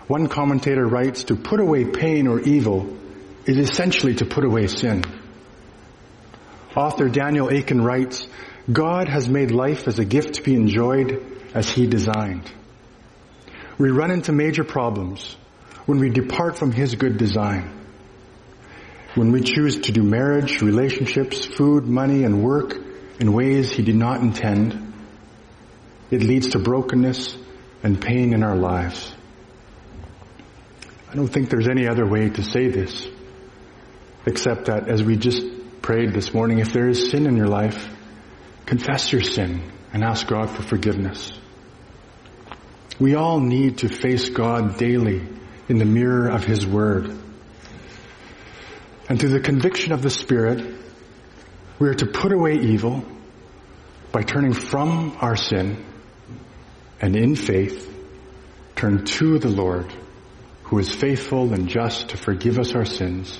One 0.08 0.28
commentator 0.28 0.86
writes, 0.86 1.26
to 1.26 1.36
put 1.36 1.60
away 1.60 1.86
pain 1.86 2.28
or 2.28 2.40
evil 2.40 2.98
is 3.46 3.58
essentially 3.58 4.16
to 4.16 4.26
put 4.26 4.44
away 4.44 4.68
sin. 4.68 5.04
Author 6.76 7.08
Daniel 7.08 7.50
Akin 7.50 7.82
writes, 7.82 8.28
God 8.72 9.08
has 9.08 9.30
made 9.30 9.52
life 9.52 9.88
as 9.88 10.00
a 10.00 10.06
gift 10.06 10.36
to 10.36 10.42
be 10.42 10.56
enjoyed 10.56 11.24
as 11.54 11.70
he 11.70 11.88
designed. 11.88 12.52
We 13.78 13.92
run 13.92 14.12
into 14.12 14.32
major 14.32 14.64
problems 14.64 15.36
when 15.86 16.00
we 16.00 16.10
depart 16.10 16.58
from 16.58 16.72
his 16.72 16.96
good 16.96 17.18
design. 17.18 17.72
When 19.14 19.32
we 19.32 19.42
choose 19.42 19.80
to 19.82 19.92
do 19.92 20.04
marriage, 20.04 20.62
relationships, 20.62 21.46
food, 21.46 21.86
money, 21.86 22.24
and 22.24 22.44
work 22.44 22.76
in 23.20 23.32
ways 23.32 23.72
he 23.72 23.82
did 23.82 23.96
not 23.96 24.20
intend, 24.20 24.94
it 26.12 26.22
leads 26.22 26.50
to 26.50 26.60
brokenness 26.60 27.38
and 27.84 28.02
pain 28.02 28.34
in 28.34 28.44
our 28.44 28.58
lives. 28.58 29.14
I 31.10 31.16
don't 31.16 31.28
think 31.28 31.50
there's 31.50 31.70
any 31.70 31.88
other 31.88 32.06
way 32.06 32.30
to 32.30 32.44
say 32.44 32.68
this 32.68 33.08
except 34.26 34.66
that 34.66 34.90
as 34.90 35.04
we 35.04 35.16
just 35.16 35.55
prayed 35.86 36.14
this 36.14 36.34
morning, 36.34 36.58
if 36.58 36.74
there 36.74 36.90
is 36.90 37.12
sin 37.12 37.28
in 37.28 37.38
your 37.38 37.48
life, 37.48 37.88
confess 38.66 39.12
your 39.12 39.22
sin 39.22 39.62
and 39.94 40.04
ask 40.04 40.26
God 40.26 40.50
for 40.50 40.64
forgiveness. 40.64 41.32
We 43.00 43.14
all 43.14 43.40
need 43.40 43.78
to 43.78 43.88
face 43.88 44.30
God 44.30 44.80
daily 44.80 45.22
in 45.70 45.78
the 45.78 45.86
mirror 45.86 46.28
of 46.28 46.44
His 46.44 46.66
Word. 46.66 47.16
And 49.08 49.20
through 49.20 49.30
the 49.30 49.40
conviction 49.40 49.94
of 49.94 50.02
the 50.02 50.10
Spirit, 50.10 50.74
we 51.78 51.88
are 51.88 51.94
to 51.94 52.08
put 52.08 52.32
away 52.32 52.56
evil 52.56 53.06
by 54.12 54.24
turning 54.24 54.54
from 54.54 55.16
our 55.22 55.36
sin 55.36 55.86
and 57.00 57.16
in 57.16 57.36
faith 57.36 57.88
turn 58.76 59.06
to 59.06 59.38
the 59.38 59.50
Lord 59.50 59.94
who 60.64 60.80
is 60.80 60.92
faithful 60.92 61.54
and 61.54 61.70
just 61.70 62.10
to 62.10 62.18
forgive 62.18 62.58
us 62.58 62.74
our 62.74 62.86
sins 62.86 63.40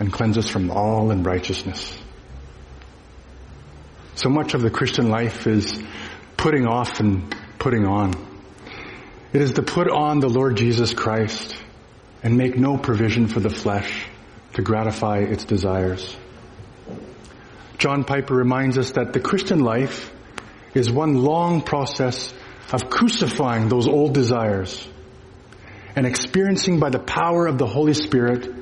and 0.00 0.10
cleanse 0.12 0.38
us 0.38 0.48
from 0.48 0.70
all 0.70 1.10
unrighteousness. 1.10 1.96
So 4.16 4.28
much 4.28 4.54
of 4.54 4.62
the 4.62 4.70
Christian 4.70 5.10
life 5.10 5.46
is 5.46 5.80
putting 6.36 6.66
off 6.66 7.00
and 7.00 7.34
putting 7.58 7.86
on. 7.86 8.14
It 9.32 9.42
is 9.42 9.52
to 9.52 9.62
put 9.62 9.88
on 9.88 10.20
the 10.20 10.28
Lord 10.28 10.56
Jesus 10.56 10.92
Christ 10.94 11.54
and 12.22 12.36
make 12.36 12.58
no 12.58 12.76
provision 12.76 13.28
for 13.28 13.40
the 13.40 13.50
flesh 13.50 14.06
to 14.54 14.62
gratify 14.62 15.18
its 15.18 15.44
desires. 15.44 16.16
John 17.78 18.04
Piper 18.04 18.34
reminds 18.34 18.78
us 18.78 18.92
that 18.92 19.12
the 19.12 19.20
Christian 19.20 19.60
life 19.60 20.12
is 20.74 20.90
one 20.90 21.22
long 21.22 21.62
process 21.62 22.32
of 22.72 22.90
crucifying 22.90 23.68
those 23.68 23.86
old 23.86 24.14
desires 24.14 24.86
and 25.94 26.06
experiencing 26.06 26.78
by 26.78 26.90
the 26.90 26.98
power 26.98 27.46
of 27.46 27.58
the 27.58 27.66
Holy 27.66 27.94
Spirit 27.94 28.59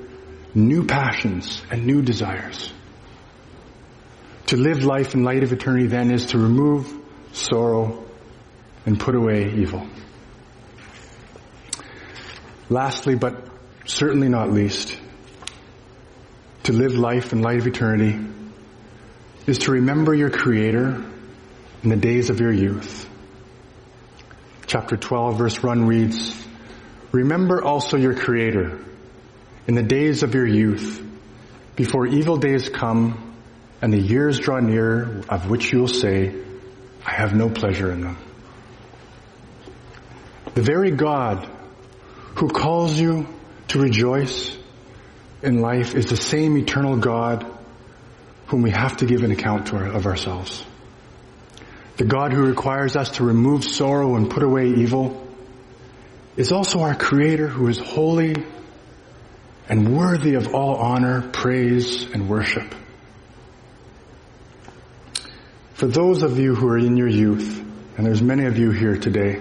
new 0.54 0.84
passions 0.84 1.62
and 1.70 1.86
new 1.86 2.02
desires. 2.02 2.72
To 4.46 4.56
live 4.56 4.82
life 4.82 5.14
in 5.14 5.24
light 5.24 5.42
of 5.42 5.52
eternity 5.52 5.86
then 5.86 6.10
is 6.10 6.26
to 6.26 6.38
remove 6.38 6.90
sorrow 7.32 8.04
and 8.86 8.98
put 8.98 9.14
away 9.14 9.52
evil. 9.54 9.86
Lastly, 12.70 13.14
but 13.14 13.46
certainly 13.84 14.28
not 14.28 14.50
least, 14.50 14.96
to 16.64 16.72
live 16.72 16.94
life 16.94 17.32
in 17.32 17.42
light 17.42 17.58
of 17.58 17.66
eternity 17.66 18.18
is 19.46 19.58
to 19.60 19.72
remember 19.72 20.14
your 20.14 20.30
Creator 20.30 21.02
in 21.82 21.88
the 21.88 21.96
days 21.96 22.28
of 22.30 22.40
your 22.40 22.52
youth. 22.52 23.08
Chapter 24.66 24.96
12 24.96 25.38
verse 25.38 25.62
1 25.62 25.86
reads, 25.86 26.46
Remember 27.12 27.62
also 27.62 27.96
your 27.96 28.14
Creator 28.14 28.84
in 29.68 29.74
the 29.74 29.82
days 29.82 30.22
of 30.22 30.34
your 30.34 30.46
youth, 30.46 31.04
before 31.76 32.06
evil 32.06 32.38
days 32.38 32.70
come 32.70 33.34
and 33.82 33.92
the 33.92 34.00
years 34.00 34.40
draw 34.40 34.58
near 34.58 35.20
of 35.28 35.50
which 35.50 35.70
you 35.72 35.80
will 35.80 35.88
say, 35.88 36.34
I 37.04 37.12
have 37.12 37.34
no 37.34 37.50
pleasure 37.50 37.92
in 37.92 38.00
them. 38.00 38.16
The 40.54 40.62
very 40.62 40.90
God 40.90 41.46
who 42.36 42.48
calls 42.48 42.98
you 42.98 43.28
to 43.68 43.78
rejoice 43.78 44.56
in 45.42 45.60
life 45.60 45.94
is 45.94 46.06
the 46.06 46.16
same 46.16 46.56
eternal 46.56 46.96
God 46.96 47.46
whom 48.46 48.62
we 48.62 48.70
have 48.70 48.96
to 48.96 49.06
give 49.06 49.22
an 49.22 49.30
account 49.30 49.66
to 49.66 49.76
of 49.76 50.06
ourselves. 50.06 50.64
The 51.98 52.04
God 52.04 52.32
who 52.32 52.42
requires 52.46 52.96
us 52.96 53.10
to 53.16 53.24
remove 53.24 53.64
sorrow 53.64 54.16
and 54.16 54.30
put 54.30 54.42
away 54.42 54.68
evil 54.68 55.28
is 56.36 56.52
also 56.52 56.80
our 56.80 56.94
creator 56.94 57.48
who 57.48 57.68
is 57.68 57.78
holy 57.78 58.34
and 59.68 59.96
worthy 59.96 60.34
of 60.34 60.54
all 60.54 60.76
honor, 60.76 61.28
praise, 61.32 62.10
and 62.10 62.28
worship. 62.28 62.74
For 65.74 65.86
those 65.86 66.22
of 66.22 66.38
you 66.38 66.54
who 66.54 66.68
are 66.68 66.78
in 66.78 66.96
your 66.96 67.08
youth, 67.08 67.64
and 67.96 68.06
there's 68.06 68.22
many 68.22 68.46
of 68.46 68.58
you 68.58 68.70
here 68.70 68.96
today, 68.96 69.40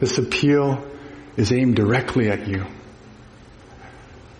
this 0.00 0.18
appeal 0.18 0.84
is 1.36 1.52
aimed 1.52 1.76
directly 1.76 2.28
at 2.28 2.48
you. 2.48 2.66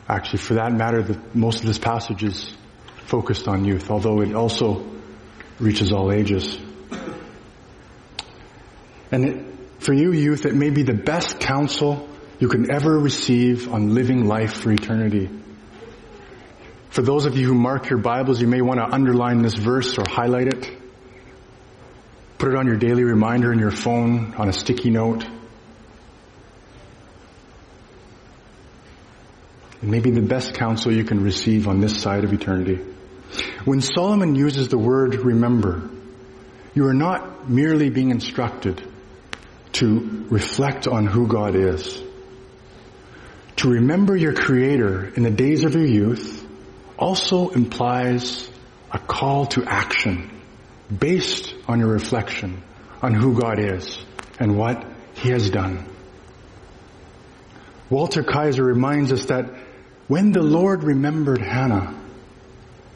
Actually, 0.08 0.40
for 0.40 0.54
that 0.54 0.72
matter, 0.72 1.02
the, 1.02 1.20
most 1.32 1.60
of 1.60 1.66
this 1.66 1.78
passage 1.78 2.24
is 2.24 2.52
focused 3.06 3.46
on 3.46 3.64
youth, 3.64 3.90
although 3.90 4.20
it 4.20 4.34
also 4.34 4.84
reaches 5.58 5.92
all 5.92 6.10
ages. 6.12 6.58
And 9.12 9.24
it, 9.24 9.46
for 9.78 9.92
you 9.92 10.12
youth, 10.12 10.44
it 10.44 10.54
may 10.54 10.70
be 10.70 10.82
the 10.82 10.94
best 10.94 11.38
counsel 11.38 12.08
you 12.42 12.48
can 12.48 12.72
ever 12.72 12.98
receive 12.98 13.72
on 13.72 13.94
living 13.94 14.26
life 14.26 14.54
for 14.54 14.72
eternity. 14.72 15.30
For 16.90 17.00
those 17.00 17.24
of 17.24 17.36
you 17.36 17.46
who 17.46 17.54
mark 17.54 17.88
your 17.88 18.00
Bibles, 18.00 18.40
you 18.40 18.48
may 18.48 18.60
want 18.60 18.80
to 18.80 18.84
underline 18.84 19.42
this 19.42 19.54
verse 19.54 19.96
or 19.96 20.02
highlight 20.08 20.48
it. 20.48 20.68
Put 22.38 22.48
it 22.48 22.56
on 22.56 22.66
your 22.66 22.78
daily 22.78 23.04
reminder 23.04 23.52
in 23.52 23.60
your 23.60 23.70
phone 23.70 24.34
on 24.34 24.48
a 24.48 24.52
sticky 24.52 24.90
note. 24.90 25.24
It 29.80 29.88
may 29.88 30.00
be 30.00 30.10
the 30.10 30.20
best 30.20 30.54
counsel 30.54 30.92
you 30.92 31.04
can 31.04 31.22
receive 31.22 31.68
on 31.68 31.80
this 31.80 31.96
side 32.02 32.24
of 32.24 32.32
eternity. 32.32 32.80
When 33.64 33.80
Solomon 33.80 34.34
uses 34.34 34.66
the 34.66 34.78
word 34.78 35.14
remember, 35.14 35.88
you 36.74 36.88
are 36.88 36.94
not 36.94 37.48
merely 37.48 37.88
being 37.88 38.10
instructed 38.10 38.82
to 39.74 40.26
reflect 40.28 40.88
on 40.88 41.06
who 41.06 41.28
God 41.28 41.54
is. 41.54 42.02
To 43.62 43.68
remember 43.68 44.16
your 44.16 44.32
Creator 44.32 45.12
in 45.14 45.22
the 45.22 45.30
days 45.30 45.62
of 45.62 45.74
your 45.74 45.86
youth 45.86 46.44
also 46.98 47.50
implies 47.50 48.50
a 48.90 48.98
call 48.98 49.46
to 49.54 49.62
action 49.64 50.42
based 50.92 51.54
on 51.68 51.78
your 51.78 51.90
reflection 51.90 52.60
on 53.02 53.14
who 53.14 53.40
God 53.40 53.60
is 53.60 54.04
and 54.40 54.58
what 54.58 54.84
He 55.14 55.28
has 55.28 55.48
done. 55.48 55.86
Walter 57.88 58.24
Kaiser 58.24 58.64
reminds 58.64 59.12
us 59.12 59.26
that 59.26 59.54
when 60.08 60.32
the 60.32 60.42
Lord 60.42 60.82
remembered 60.82 61.40
Hannah, 61.40 61.94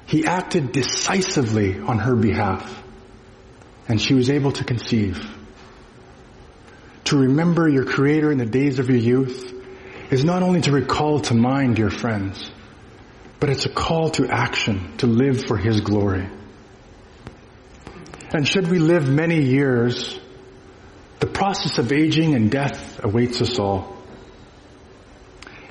He 0.06 0.26
acted 0.26 0.72
decisively 0.72 1.78
on 1.78 2.00
her 2.00 2.16
behalf 2.16 2.82
and 3.86 4.00
she 4.00 4.14
was 4.14 4.30
able 4.30 4.50
to 4.50 4.64
conceive. 4.64 5.30
To 7.04 7.18
remember 7.18 7.68
your 7.68 7.84
Creator 7.84 8.32
in 8.32 8.38
the 8.38 8.46
days 8.46 8.80
of 8.80 8.88
your 8.88 8.98
youth 8.98 9.52
is 10.10 10.24
not 10.24 10.42
only 10.42 10.60
to 10.62 10.72
recall 10.72 11.20
to 11.20 11.34
mind, 11.34 11.76
dear 11.76 11.90
friends, 11.90 12.50
but 13.40 13.50
it's 13.50 13.66
a 13.66 13.70
call 13.70 14.10
to 14.10 14.28
action 14.28 14.96
to 14.98 15.06
live 15.06 15.44
for 15.46 15.56
His 15.56 15.80
glory. 15.80 16.28
And 18.32 18.46
should 18.46 18.68
we 18.68 18.78
live 18.78 19.08
many 19.08 19.42
years, 19.42 20.18
the 21.20 21.26
process 21.26 21.78
of 21.78 21.92
aging 21.92 22.34
and 22.34 22.50
death 22.50 23.02
awaits 23.02 23.40
us 23.40 23.58
all. 23.58 23.96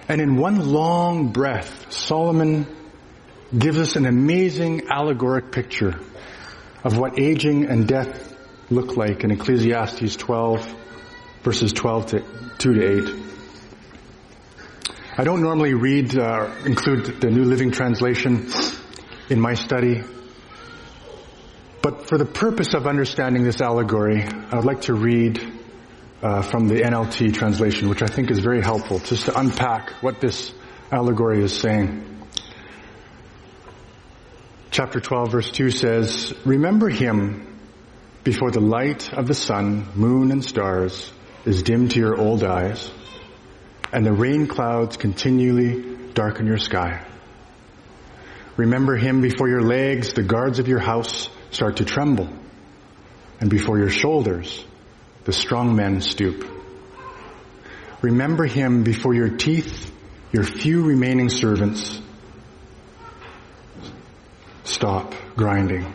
And 0.08 0.22
in 0.22 0.38
one 0.38 0.72
long 0.72 1.32
breath, 1.32 1.92
Solomon 1.92 2.68
gives 3.58 3.80
us 3.80 3.96
an 3.96 4.06
amazing 4.06 4.88
allegoric 4.90 5.52
picture 5.52 6.00
of 6.84 6.98
what 6.98 7.20
aging 7.20 7.66
and 7.66 7.88
death 7.88 8.36
look 8.70 8.98
like 8.98 9.24
in 9.24 9.32
Ecclesiastes 9.32 10.16
12 10.16 10.76
verses 11.46 11.72
12 11.74 12.06
to 12.08 12.24
2 12.58 12.74
to 12.74 13.08
8. 13.08 13.35
I 15.18 15.24
don't 15.24 15.42
normally 15.42 15.74
read, 15.74 16.18
uh, 16.18 16.54
include 16.66 17.22
the 17.22 17.30
New 17.30 17.46
Living 17.46 17.72
Translation 17.72 18.52
in 19.30 19.40
my 19.40 19.54
study, 19.54 20.04
but 21.82 22.10
for 22.10 22.18
the 22.18 22.26
purpose 22.26 22.74
of 22.74 22.86
understanding 22.86 23.46
this 23.46 23.62
allegory, 23.62 24.24
I 24.24 24.56
would 24.58 24.66
like 24.66 24.82
to 24.82 24.94
read 24.94 25.40
uh, 26.22 26.42
from 26.42 26.68
the 26.68 26.82
NLT 26.82 27.34
translation, 27.34 27.88
which 27.88 28.02
I 28.02 28.08
think 28.08 28.30
is 28.30 28.40
very 28.40 28.62
helpful, 28.62 29.00
just 29.00 29.28
to 29.28 29.40
unpack 29.40 29.92
what 30.02 30.20
this 30.20 30.54
allegory 30.92 31.42
is 31.42 31.58
saying. 31.58 32.04
Chapter 34.70 35.00
12 35.00 35.32
verse 35.32 35.50
2 35.50 35.72
says, 35.72 36.34
Remember 36.44 36.90
him 36.90 37.58
before 38.26 38.52
the 38.52 38.60
light 38.60 39.14
of 39.14 39.28
the 39.28 39.34
sun, 39.34 39.88
moon, 39.96 40.34
and 40.34 40.44
stars 40.44 41.10
is 41.46 41.64
dim 41.64 41.88
to 41.88 42.00
your 42.02 42.20
old 42.20 42.44
eyes, 42.44 42.92
and 43.92 44.06
the 44.06 44.14
rain 44.14 44.48
clouds 44.48 44.98
continually 44.98 45.96
darken 46.14 46.48
your 46.48 46.58
sky. 46.58 47.06
Remember 48.58 48.96
him 48.96 49.22
before 49.22 49.50
your 49.50 49.62
legs, 49.62 50.14
the 50.14 50.24
guards 50.24 50.60
of 50.60 50.68
your 50.68 50.80
house 50.80 51.30
start 51.52 51.78
to 51.78 51.86
tremble, 51.86 52.30
and 53.40 53.50
before 53.50 53.78
your 53.78 53.90
shoulders, 53.90 54.64
the 55.26 55.34
strong 55.34 55.76
men 55.76 56.02
stoop. 56.02 56.50
Remember 58.02 58.46
him 58.46 58.84
before 58.84 59.14
your 59.14 59.30
teeth, 59.30 59.92
your 60.32 60.44
few 60.44 60.84
remaining 60.84 61.30
servants 61.30 62.02
stop 64.64 65.14
grinding. 65.36 65.94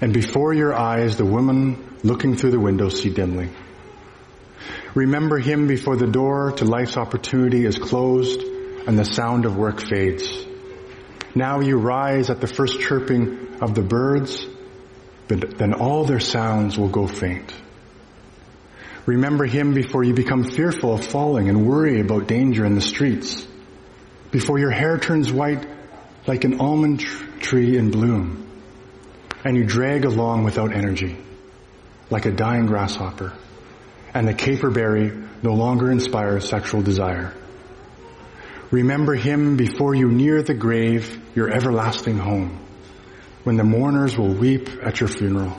And 0.00 0.12
before 0.12 0.52
your 0.52 0.74
eyes, 0.74 1.16
the 1.16 1.24
woman 1.24 1.98
looking 2.02 2.36
through 2.36 2.50
the 2.50 2.60
window 2.60 2.88
see 2.88 3.10
dimly. 3.10 3.50
Remember 4.94 5.38
him 5.38 5.66
before 5.66 5.96
the 5.96 6.06
door 6.06 6.52
to 6.52 6.64
life's 6.64 6.96
opportunity 6.96 7.64
is 7.64 7.78
closed 7.78 8.40
and 8.86 8.96
the 8.96 9.04
sound 9.04 9.44
of 9.44 9.56
work 9.56 9.80
fades. 9.80 10.46
Now 11.34 11.60
you 11.60 11.78
rise 11.78 12.30
at 12.30 12.40
the 12.40 12.46
first 12.46 12.78
chirping 12.78 13.56
of 13.60 13.74
the 13.74 13.82
birds, 13.82 14.46
but 15.26 15.58
then 15.58 15.74
all 15.74 16.04
their 16.04 16.20
sounds 16.20 16.78
will 16.78 16.88
go 16.88 17.08
faint. 17.08 17.52
Remember 19.04 19.44
him 19.44 19.74
before 19.74 20.04
you 20.04 20.14
become 20.14 20.44
fearful 20.44 20.94
of 20.94 21.04
falling 21.04 21.48
and 21.48 21.66
worry 21.66 22.00
about 22.00 22.28
danger 22.28 22.64
in 22.64 22.76
the 22.76 22.80
streets. 22.80 23.46
Before 24.30 24.60
your 24.60 24.70
hair 24.70 24.98
turns 24.98 25.32
white 25.32 25.66
like 26.26 26.44
an 26.44 26.60
almond 26.60 27.00
tree 27.00 27.76
in 27.76 27.90
bloom 27.90 28.48
and 29.44 29.56
you 29.56 29.64
drag 29.64 30.04
along 30.04 30.44
without 30.44 30.72
energy 30.72 31.16
like 32.10 32.26
a 32.26 32.30
dying 32.30 32.66
grasshopper 32.66 33.32
and 34.14 34.28
the 34.28 34.32
caperberry 34.32 35.28
no 35.42 35.52
longer 35.52 35.90
inspires 35.90 36.48
sexual 36.48 36.80
desire. 36.80 37.34
Remember 38.70 39.14
him 39.14 39.56
before 39.56 39.94
you 39.94 40.08
near 40.08 40.42
the 40.42 40.54
grave, 40.54 41.20
your 41.34 41.50
everlasting 41.50 42.18
home, 42.18 42.58
when 43.42 43.56
the 43.56 43.64
mourners 43.64 44.16
will 44.16 44.32
weep 44.32 44.68
at 44.82 45.00
your 45.00 45.08
funeral. 45.08 45.56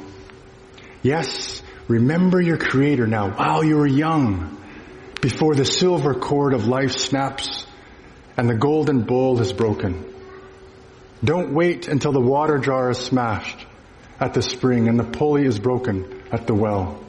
Yes, 1.03 1.61
remember 1.87 2.41
your 2.41 2.57
creator 2.57 3.05
now 3.05 3.29
while 3.35 3.63
you 3.63 3.77
are 3.79 3.87
young, 3.87 4.57
before 5.21 5.55
the 5.55 5.65
silver 5.65 6.13
cord 6.13 6.53
of 6.53 6.67
life 6.67 6.93
snaps 6.93 7.65
and 8.37 8.49
the 8.49 8.55
golden 8.55 9.01
bowl 9.03 9.39
is 9.39 9.53
broken. 9.53 10.03
Don't 11.23 11.53
wait 11.53 11.87
until 11.87 12.11
the 12.11 12.21
water 12.21 12.57
jar 12.57 12.89
is 12.89 12.97
smashed 12.97 13.65
at 14.19 14.33
the 14.33 14.41
spring 14.41 14.87
and 14.87 14.99
the 14.99 15.03
pulley 15.03 15.45
is 15.45 15.59
broken 15.59 16.23
at 16.31 16.47
the 16.47 16.53
well. 16.53 17.03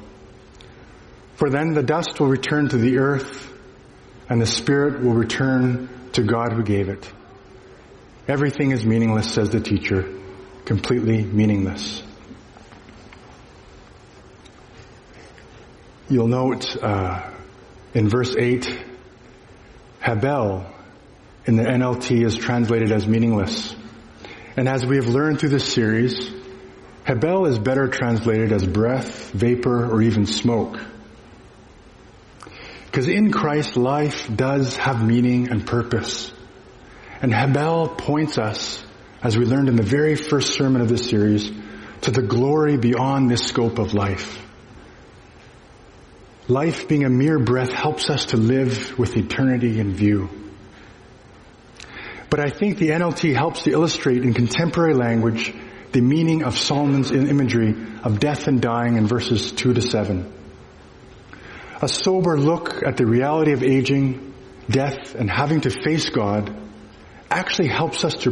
For 1.37 1.51
then 1.51 1.75
the 1.75 1.83
dust 1.83 2.19
will 2.19 2.29
return 2.29 2.69
to 2.71 2.79
the 2.79 2.99
earth 2.99 3.53
and 4.29 4.41
the 4.41 4.47
spirit 4.47 5.03
will 5.03 5.15
return 5.15 5.89
to 6.13 6.23
God 6.23 6.53
who 6.53 6.63
gave 6.63 6.89
it. 6.89 7.11
Everything 8.27 8.73
is 8.73 8.85
meaningless, 8.85 9.33
says 9.33 9.51
the 9.51 9.61
teacher, 9.61 10.19
completely 10.65 11.23
meaningless. 11.23 12.03
You'll 16.09 16.29
note 16.29 16.77
uh, 16.83 17.31
in 17.93 18.09
verse 18.09 18.35
8, 18.37 18.85
Habel 20.01 20.73
in 21.45 21.57
the 21.57 21.65
NLT 21.65 22.25
is 22.25 22.37
translated 22.37 22.91
as 22.91 23.07
meaningless. 23.07 23.77
And 24.57 24.69
as 24.69 24.87
we 24.87 24.97
have 24.97 25.07
learned 25.07 25.39
through 25.39 25.51
this 25.51 25.71
series, 25.71 26.31
Habel 27.07 27.49
is 27.49 27.59
better 27.59 27.89
translated 27.89 28.53
as 28.53 28.67
breath, 28.67 29.31
vapor, 29.31 29.93
or 29.93 30.03
even 30.03 30.27
smoke. 30.27 30.79
Because 32.97 33.11
in 33.11 33.31
Christ, 33.31 33.77
life 33.77 34.27
does 34.35 34.75
have 34.79 35.07
meaning 35.07 35.51
and 35.51 35.67
purpose. 35.67 36.33
And 37.21 37.31
Habel 37.31 37.99
points 37.99 38.39
us, 38.39 38.83
as 39.23 39.37
we 39.37 39.45
learned 39.45 39.69
in 39.69 39.77
the 39.77 39.83
very 39.83 40.17
first 40.17 40.55
sermon 40.55 40.81
of 40.81 40.89
this 40.89 41.07
series, 41.07 41.53
to 42.01 42.11
the 42.11 42.23
glory 42.23 42.79
beyond 42.79 43.31
this 43.31 43.43
scope 43.43 43.79
of 43.79 43.93
life. 43.93 44.43
Life 46.49 46.89
being 46.89 47.05
a 47.05 47.11
mere 47.11 47.39
breath 47.39 47.71
helps 47.71 48.09
us 48.09 48.25
to 48.27 48.39
live 48.39 48.99
with 48.99 49.15
eternity 49.15 49.79
in 49.79 49.93
view. 49.93 50.31
But 52.31 52.41
I 52.41 52.49
think 52.49 52.79
the 52.79 52.93
NLT 52.93 53.35
helps 53.35 53.65
to 53.65 53.73
illustrate 53.73 54.23
in 54.23 54.33
contemporary 54.33 54.95
language 54.95 55.53
the 55.93 56.01
meaning 56.01 56.45
of 56.45 56.57
Solomon's 56.57 57.11
imagery 57.11 57.75
of 58.03 58.21
death 58.21 58.47
and 58.47 58.59
dying 58.59 58.97
in 58.97 59.07
verses 59.07 59.53
2 59.53 59.75
to 59.75 59.83
7. 59.83 60.33
A 61.83 61.89
sober 61.89 62.39
look 62.39 62.83
at 62.83 62.97
the 62.97 63.05
reality 63.05 63.53
of 63.53 63.63
aging, 63.63 64.33
death, 64.71 65.15
and 65.15 65.31
having 65.31 65.61
to 65.63 65.71
face 65.71 66.09
God 66.09 66.55
actually 67.31 67.69
helps 67.69 68.03
us 68.03 68.15
to 68.15 68.31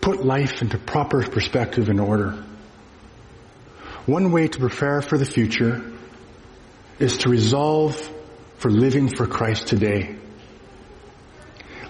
put 0.00 0.24
life 0.24 0.62
into 0.62 0.78
proper 0.78 1.22
perspective 1.22 1.88
and 1.88 2.00
order. 2.00 2.44
One 4.06 4.30
way 4.30 4.46
to 4.46 4.58
prepare 4.60 5.02
for 5.02 5.18
the 5.18 5.24
future 5.24 5.92
is 7.00 7.18
to 7.18 7.28
resolve 7.28 7.96
for 8.58 8.70
living 8.70 9.08
for 9.08 9.26
Christ 9.26 9.66
today. 9.66 10.16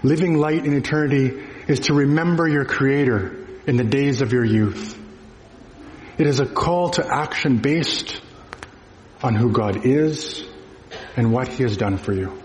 Living 0.03 0.39
light 0.39 0.65
in 0.65 0.75
eternity 0.75 1.43
is 1.69 1.81
to 1.81 1.95
remember 1.95 2.49
your 2.49 2.65
Creator 2.65 3.47
in 3.67 3.77
the 3.77 3.85
days 3.85 4.23
of 4.23 4.33
your 4.33 4.45
youth. 4.45 4.99
It 6.17 6.27
is 6.27 6.41
a 6.41 6.47
call 6.47 6.91
to 6.91 7.07
action 7.07 7.59
based 7.59 8.21
on 9.23 9.35
who 9.35 9.53
God 9.53 9.87
is 9.87 10.47
and 11.17 11.33
what 11.33 11.49
he 11.49 11.63
has 11.63 11.77
done 11.77 11.99
for 11.99 12.13
you. 12.13 12.43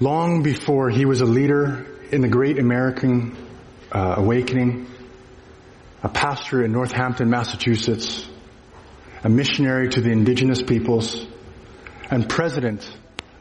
Long 0.00 0.42
before 0.42 0.90
he 0.90 1.04
was 1.04 1.20
a 1.20 1.24
leader 1.24 1.86
in 2.10 2.20
the 2.20 2.28
great 2.28 2.58
American 2.58 3.36
uh, 3.92 4.14
awakening, 4.18 4.88
a 6.02 6.08
pastor 6.08 6.64
in 6.64 6.72
Northampton, 6.72 7.30
Massachusetts, 7.30 8.28
a 9.22 9.28
missionary 9.28 9.88
to 9.88 10.00
the 10.00 10.10
indigenous 10.10 10.62
peoples, 10.62 11.26
and 12.10 12.28
president 12.28 12.88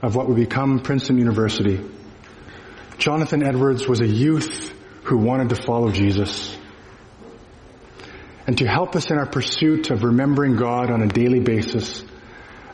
of 0.02 0.16
what 0.16 0.28
would 0.28 0.38
become 0.38 0.80
Princeton 0.80 1.18
University, 1.18 1.80
Jonathan 2.98 3.44
Edwards 3.44 3.88
was 3.88 4.02
a 4.02 4.08
youth 4.08 4.74
who 5.04 5.18
wanted 5.18 5.50
to 5.50 5.56
follow 5.56 5.92
Jesus. 5.92 6.58
And 8.46 8.58
to 8.58 8.68
help 8.68 8.96
us 8.96 9.10
in 9.10 9.18
our 9.18 9.26
pursuit 9.26 9.90
of 9.90 10.04
remembering 10.04 10.56
God 10.56 10.92
on 10.92 11.02
a 11.02 11.08
daily 11.08 11.40
basis, 11.40 12.04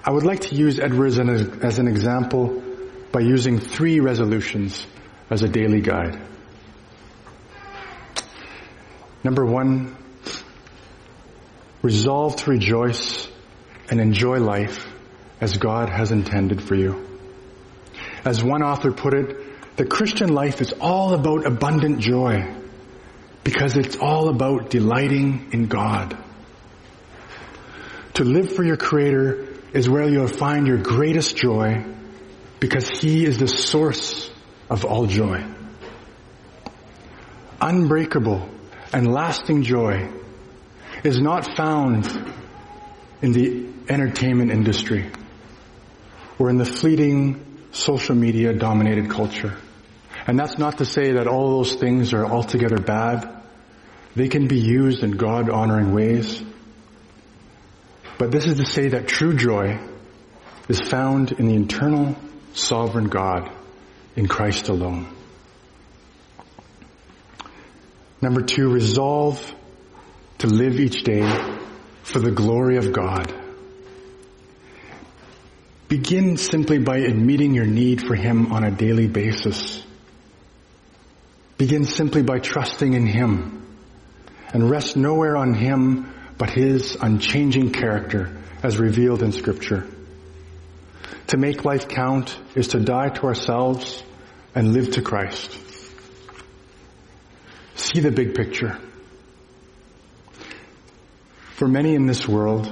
I 0.03 0.11
would 0.11 0.23
like 0.23 0.41
to 0.41 0.55
use 0.55 0.79
Edwards 0.79 1.19
as 1.19 1.79
an 1.79 1.87
example 1.87 2.63
by 3.11 3.19
using 3.19 3.59
three 3.59 3.99
resolutions 3.99 4.85
as 5.29 5.43
a 5.43 5.47
daily 5.49 5.81
guide. 5.81 6.19
Number 9.23 9.45
one, 9.45 9.97
resolve 11.81 12.37
to 12.37 12.51
rejoice 12.51 13.27
and 13.89 13.99
enjoy 13.99 14.37
life 14.37 14.87
as 15.41 15.57
God 15.57 15.89
has 15.89 16.11
intended 16.11 16.61
for 16.61 16.75
you. 16.75 17.05
As 18.23 18.43
one 18.43 18.63
author 18.63 18.91
put 18.91 19.13
it, 19.13 19.75
the 19.75 19.85
Christian 19.85 20.33
life 20.33 20.61
is 20.61 20.73
all 20.79 21.13
about 21.13 21.45
abundant 21.45 21.99
joy 21.99 22.53
because 23.43 23.75
it's 23.75 23.97
all 23.97 24.29
about 24.29 24.69
delighting 24.69 25.49
in 25.51 25.67
God. 25.67 26.17
To 28.15 28.23
live 28.23 28.53
for 28.53 28.63
your 28.63 28.77
Creator 28.77 29.47
is 29.73 29.89
where 29.89 30.07
you'll 30.07 30.27
find 30.27 30.67
your 30.67 30.77
greatest 30.77 31.35
joy 31.37 31.85
because 32.59 32.89
He 32.89 33.25
is 33.25 33.37
the 33.37 33.47
source 33.47 34.29
of 34.69 34.85
all 34.85 35.05
joy. 35.05 35.43
Unbreakable 37.61 38.47
and 38.93 39.11
lasting 39.11 39.63
joy 39.63 40.09
is 41.03 41.19
not 41.19 41.55
found 41.55 42.07
in 43.21 43.31
the 43.31 43.67
entertainment 43.89 44.51
industry 44.51 45.09
or 46.37 46.49
in 46.49 46.57
the 46.57 46.65
fleeting 46.65 47.45
social 47.71 48.15
media 48.15 48.53
dominated 48.53 49.09
culture. 49.09 49.55
And 50.25 50.37
that's 50.39 50.57
not 50.57 50.77
to 50.77 50.85
say 50.85 51.13
that 51.13 51.27
all 51.27 51.57
those 51.57 51.75
things 51.75 52.13
are 52.13 52.25
altogether 52.25 52.77
bad. 52.77 53.43
They 54.15 54.27
can 54.27 54.47
be 54.47 54.59
used 54.59 55.03
in 55.03 55.11
God 55.11 55.49
honoring 55.49 55.93
ways. 55.93 56.43
But 58.19 58.31
this 58.31 58.45
is 58.45 58.57
to 58.57 58.65
say 58.65 58.89
that 58.89 59.07
true 59.07 59.33
joy 59.33 59.79
is 60.67 60.81
found 60.81 61.31
in 61.31 61.47
the 61.47 61.55
eternal 61.55 62.17
sovereign 62.53 63.05
God 63.05 63.49
in 64.17 64.27
Christ 64.27 64.67
alone. 64.67 65.07
Number 68.21 68.41
two, 68.41 68.69
resolve 68.69 69.55
to 70.39 70.47
live 70.47 70.81
each 70.81 71.05
day 71.05 71.21
for 72.03 72.19
the 72.19 72.31
glory 72.31 72.75
of 72.75 72.91
God. 72.91 73.33
Begin 75.87 76.35
simply 76.35 76.77
by 76.77 76.97
admitting 76.97 77.55
your 77.55 77.65
need 77.65 78.01
for 78.05 78.15
Him 78.15 78.51
on 78.51 78.65
a 78.65 78.69
daily 78.69 79.07
basis. 79.07 79.81
Begin 81.57 81.85
simply 81.85 82.21
by 82.21 82.39
trusting 82.39 82.93
in 82.93 83.05
Him 83.05 83.65
and 84.53 84.69
rest 84.69 84.97
nowhere 84.97 85.37
on 85.37 85.53
Him 85.53 86.13
but 86.39 86.49
His 86.49 86.97
unchanging 86.99 87.71
character 87.71 88.35
as 88.63 88.79
revealed 88.79 89.21
in 89.21 89.31
scripture. 89.31 89.85
to 91.27 91.37
make 91.37 91.63
life 91.63 91.87
count 91.87 92.35
is 92.55 92.69
to 92.69 92.79
die 92.79 93.09
to 93.09 93.27
ourselves 93.27 94.03
and 94.55 94.73
live 94.73 94.91
to 94.91 95.01
Christ. 95.01 95.59
See 97.75 97.99
the 97.99 98.11
big 98.11 98.33
picture. 98.33 98.79
For 101.53 101.67
many 101.67 101.93
in 101.93 102.07
this 102.07 102.27
world, 102.27 102.71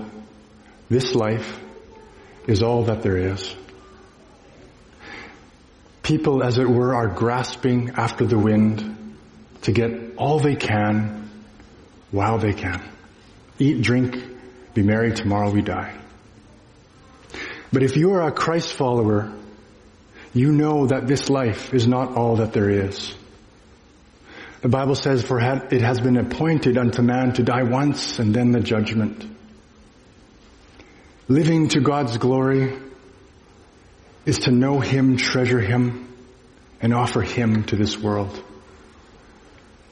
this 0.90 1.14
life 1.14 1.60
is 2.48 2.64
all 2.64 2.86
that 2.86 3.04
there 3.04 3.18
is. 3.18 3.56
People, 6.02 6.42
as 6.44 6.58
it 6.58 6.70
were, 6.70 6.96
are 6.96 7.08
grasping 7.08 7.92
after 7.92 8.26
the 8.26 8.40
wind 8.40 9.16
to 9.64 9.72
get 9.72 10.16
all 10.16 10.40
they 10.40 10.56
can 10.56 11.30
while 12.12 12.40
they 12.40 12.54
can. 12.54 12.82
Eat, 13.60 13.82
drink, 13.82 14.16
be 14.74 14.84
merry, 14.84 15.14
tomorrow 15.14 15.52
we 15.52 15.62
die. 15.62 15.96
But 17.72 17.84
if 17.84 17.98
you 17.98 18.14
are 18.14 18.28
a 18.28 18.32
Christ 18.32 18.74
follower, 18.74 19.34
you 20.34 20.52
know 20.52 20.88
that 20.88 21.08
this 21.08 21.30
life 21.30 21.74
is 21.74 21.88
not 21.88 22.16
all 22.16 22.38
that 22.38 22.54
there 22.54 22.70
is. 22.70 23.16
The 24.62 24.70
Bible 24.70 24.96
says, 24.96 25.24
for 25.24 25.40
it 25.40 25.82
has 25.82 26.00
been 26.00 26.18
appointed 26.18 26.78
unto 26.78 27.02
man 27.02 27.34
to 27.34 27.44
die 27.44 27.64
once 27.64 28.20
and 28.20 28.34
then 28.34 28.52
the 28.52 28.60
judgment. 28.60 29.26
Living 31.28 31.68
to 31.70 31.82
God's 31.82 32.18
glory 32.18 32.74
is 34.26 34.40
to 34.40 34.52
know 34.52 34.80
Him, 34.80 35.18
treasure 35.18 35.60
Him, 35.60 36.08
and 36.82 36.94
offer 36.94 37.22
Him 37.22 37.64
to 37.66 37.76
this 37.76 37.98
world. 37.98 38.44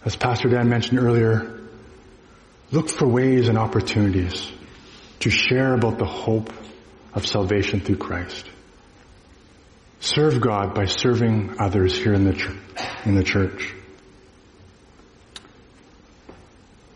As 0.04 0.16
Pastor 0.16 0.50
Dan 0.50 0.70
mentioned 0.70 1.00
earlier, 1.00 1.62
look 2.72 2.90
for 2.90 3.08
ways 3.08 3.48
and 3.48 3.58
opportunities 3.58 4.52
to 5.20 5.30
share 5.30 5.74
about 5.74 5.98
the 5.98 6.06
hope 6.06 6.52
of 7.14 7.26
salvation 7.26 7.80
through 7.80 7.98
Christ. 7.98 8.46
Serve 10.00 10.42
God 10.42 10.76
by 10.76 10.86
serving 10.86 11.56
others 11.60 11.98
here 11.98 12.14
in 12.14 12.26
the, 12.26 12.34
ch- 12.34 13.06
in 13.06 13.16
the 13.16 13.24
church. 13.24 13.74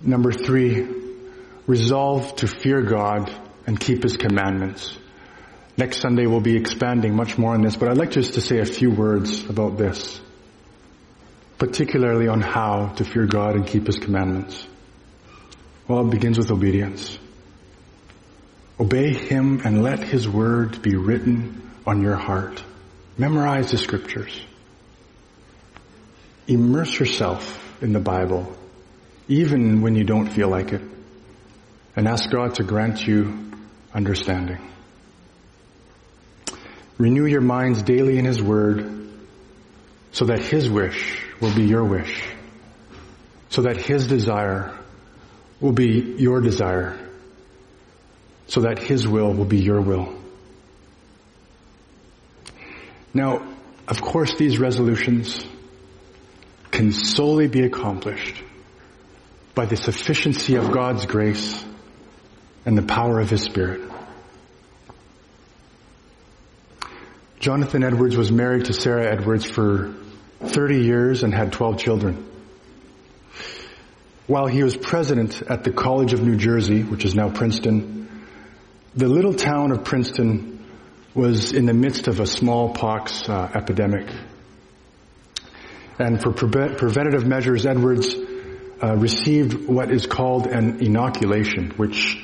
Number 0.02 0.32
three, 0.32 0.88
resolve 1.66 2.36
to 2.38 2.48
fear 2.48 2.82
God 2.82 3.34
and 3.66 3.80
keep 3.80 4.04
His 4.04 4.16
commandments. 4.16 4.96
Next 5.78 6.02
Sunday 6.02 6.26
we'll 6.26 6.42
be 6.42 6.56
expanding 6.56 7.16
much 7.16 7.38
more 7.38 7.54
on 7.54 7.62
this, 7.62 7.76
but 7.76 7.90
I'd 7.90 7.98
like 7.98 8.12
just 8.12 8.34
to 8.34 8.42
say 8.42 8.60
a 8.60 8.66
few 8.66 8.92
words 8.92 9.50
about 9.50 9.78
this, 9.78 10.20
particularly 11.58 12.28
on 12.28 12.42
how 12.42 12.90
to 12.98 13.06
fear 13.06 13.26
God 13.26 13.56
and 13.56 13.66
keep 13.66 13.88
His 13.88 13.98
commandments. 13.98 14.68
Well, 15.90 16.06
it 16.06 16.12
begins 16.12 16.38
with 16.38 16.52
obedience. 16.52 17.18
Obey 18.80 19.12
Him 19.12 19.62
and 19.66 19.82
let 19.82 19.98
His 19.98 20.30
word 20.30 20.84
be 20.84 20.96
written 20.96 21.68
on 21.84 22.04
your 22.04 22.16
heart. 22.16 22.64
Memorize 23.18 23.72
the 23.72 23.80
scriptures. 23.80 24.40
Immerse 26.48 27.00
yourself 27.00 27.60
in 27.82 27.92
the 27.92 28.00
Bible, 28.00 28.56
even 29.28 29.82
when 29.82 29.96
you 29.96 30.04
don't 30.04 30.28
feel 30.28 30.48
like 30.48 30.74
it, 30.74 30.82
and 31.96 32.08
ask 32.08 32.30
God 32.30 32.54
to 32.56 32.64
grant 32.64 33.08
you 33.08 33.52
understanding. 33.92 34.62
Renew 37.00 37.26
your 37.26 37.42
minds 37.42 37.82
daily 37.82 38.20
in 38.20 38.26
His 38.26 38.40
Word 38.40 39.10
so 40.12 40.26
that 40.26 40.44
His 40.44 40.70
wish 40.70 41.20
will 41.42 41.56
be 41.56 41.64
your 41.64 41.84
wish, 41.84 42.22
so 43.50 43.64
that 43.64 43.78
His 43.78 44.06
desire 44.06 44.76
will 45.62 45.72
be 45.72 46.16
your 46.18 46.42
desire, 46.42 46.98
so 48.48 48.62
that 48.62 48.80
His 48.80 49.08
will 49.08 49.34
will 49.34 49.46
be 49.46 49.60
your 49.60 49.82
will. 49.82 50.14
Now, 53.14 53.46
of 53.88 54.02
course, 54.02 54.36
these 54.36 54.60
resolutions 54.60 55.44
can 56.72 56.92
solely 56.92 57.48
be 57.48 57.62
accomplished 57.62 58.44
by 59.56 59.66
the 59.66 59.76
sufficiency 59.76 60.56
of 60.56 60.72
God's 60.72 61.06
grace 61.06 61.66
and 62.66 62.78
the 62.78 62.84
power 62.84 63.20
of 63.20 63.30
His 63.30 63.42
Spirit. 63.42 63.82
Jonathan 67.40 67.84
Edwards 67.84 68.16
was 68.16 68.32
married 68.32 68.66
to 68.66 68.74
Sarah 68.74 69.12
Edwards 69.12 69.50
for 69.50 69.94
30 70.42 70.84
years 70.84 71.24
and 71.24 71.34
had 71.34 71.52
12 71.52 71.78
children. 71.78 72.29
While 74.30 74.46
he 74.46 74.62
was 74.62 74.78
president 74.78 75.42
at 75.42 75.64
the 75.64 75.72
College 75.72 76.14
of 76.14 76.22
New 76.22 76.36
Jersey, 76.36 76.84
which 76.84 77.04
is 77.04 77.16
now 77.16 77.32
Princeton, 77.32 78.08
the 78.96 79.08
little 79.08 79.34
town 79.34 79.72
of 79.72 79.84
Princeton 79.84 80.64
was 81.16 81.52
in 81.52 81.66
the 81.66 81.74
midst 81.74 82.08
of 82.08 82.20
a 82.20 82.28
smallpox 82.28 83.28
uh, 83.28 83.50
epidemic. 83.56 84.08
And 85.98 86.22
for 86.22 86.32
pre- 86.32 86.76
preventative 86.76 87.26
measures, 87.26 87.66
Edwards 87.66 88.14
uh, 88.84 88.98
received 88.98 89.68
what 89.68 89.90
is 89.90 90.06
called 90.06 90.46
an 90.46 90.80
inoculation, 90.80 91.72
which 91.72 92.24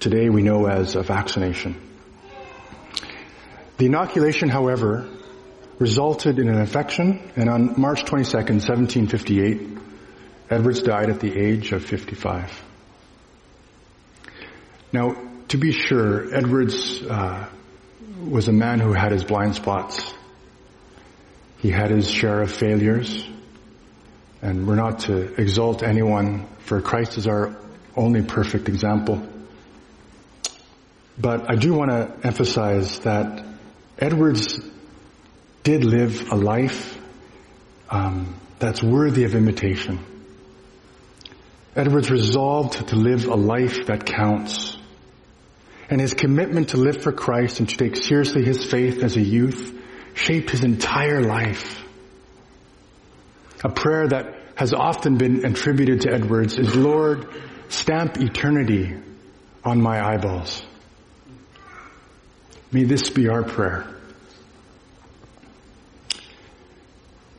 today 0.00 0.30
we 0.30 0.42
know 0.42 0.66
as 0.66 0.96
a 0.96 1.04
vaccination. 1.04 1.80
The 3.76 3.86
inoculation, 3.86 4.48
however, 4.48 5.08
resulted 5.78 6.40
in 6.40 6.48
an 6.48 6.58
infection, 6.58 7.30
and 7.36 7.48
on 7.48 7.80
March 7.80 8.02
22nd, 8.02 8.58
1758, 8.58 9.78
Edwards 10.50 10.82
died 10.82 11.10
at 11.10 11.20
the 11.20 11.36
age 11.38 11.72
of 11.72 11.84
55. 11.84 12.62
Now, 14.92 15.16
to 15.48 15.58
be 15.58 15.72
sure, 15.72 16.34
Edwards 16.34 17.02
uh, 17.02 17.48
was 18.26 18.48
a 18.48 18.52
man 18.52 18.80
who 18.80 18.92
had 18.92 19.12
his 19.12 19.24
blind 19.24 19.54
spots. 19.54 20.14
He 21.58 21.70
had 21.70 21.90
his 21.90 22.10
share 22.10 22.40
of 22.40 22.50
failures, 22.50 23.28
and 24.40 24.66
we're 24.66 24.76
not 24.76 25.00
to 25.00 25.34
exalt 25.40 25.82
anyone, 25.82 26.46
for 26.60 26.80
Christ 26.80 27.18
is 27.18 27.26
our 27.26 27.54
only 27.96 28.22
perfect 28.22 28.68
example. 28.68 29.26
But 31.18 31.50
I 31.50 31.56
do 31.56 31.74
want 31.74 31.90
to 31.90 32.26
emphasize 32.26 33.00
that 33.00 33.44
Edwards 33.98 34.60
did 35.64 35.84
live 35.84 36.30
a 36.30 36.36
life 36.36 36.96
um, 37.90 38.36
that's 38.58 38.82
worthy 38.82 39.24
of 39.24 39.34
imitation. 39.34 40.17
Edwards 41.76 42.10
resolved 42.10 42.88
to 42.88 42.96
live 42.96 43.26
a 43.26 43.34
life 43.34 43.86
that 43.86 44.04
counts. 44.06 44.76
And 45.90 46.00
his 46.00 46.14
commitment 46.14 46.70
to 46.70 46.76
live 46.76 47.02
for 47.02 47.12
Christ 47.12 47.60
and 47.60 47.68
to 47.68 47.76
take 47.76 47.96
seriously 47.96 48.44
his 48.44 48.64
faith 48.64 49.02
as 49.02 49.16
a 49.16 49.22
youth 49.22 49.74
shaped 50.14 50.50
his 50.50 50.64
entire 50.64 51.22
life. 51.22 51.82
A 53.64 53.68
prayer 53.68 54.08
that 54.08 54.34
has 54.56 54.74
often 54.74 55.16
been 55.16 55.44
attributed 55.44 56.02
to 56.02 56.12
Edwards 56.12 56.58
is, 56.58 56.74
Lord, 56.74 57.28
stamp 57.68 58.18
eternity 58.18 58.94
on 59.64 59.80
my 59.80 60.04
eyeballs. 60.04 60.64
May 62.72 62.84
this 62.84 63.08
be 63.10 63.28
our 63.28 63.44
prayer. 63.44 63.86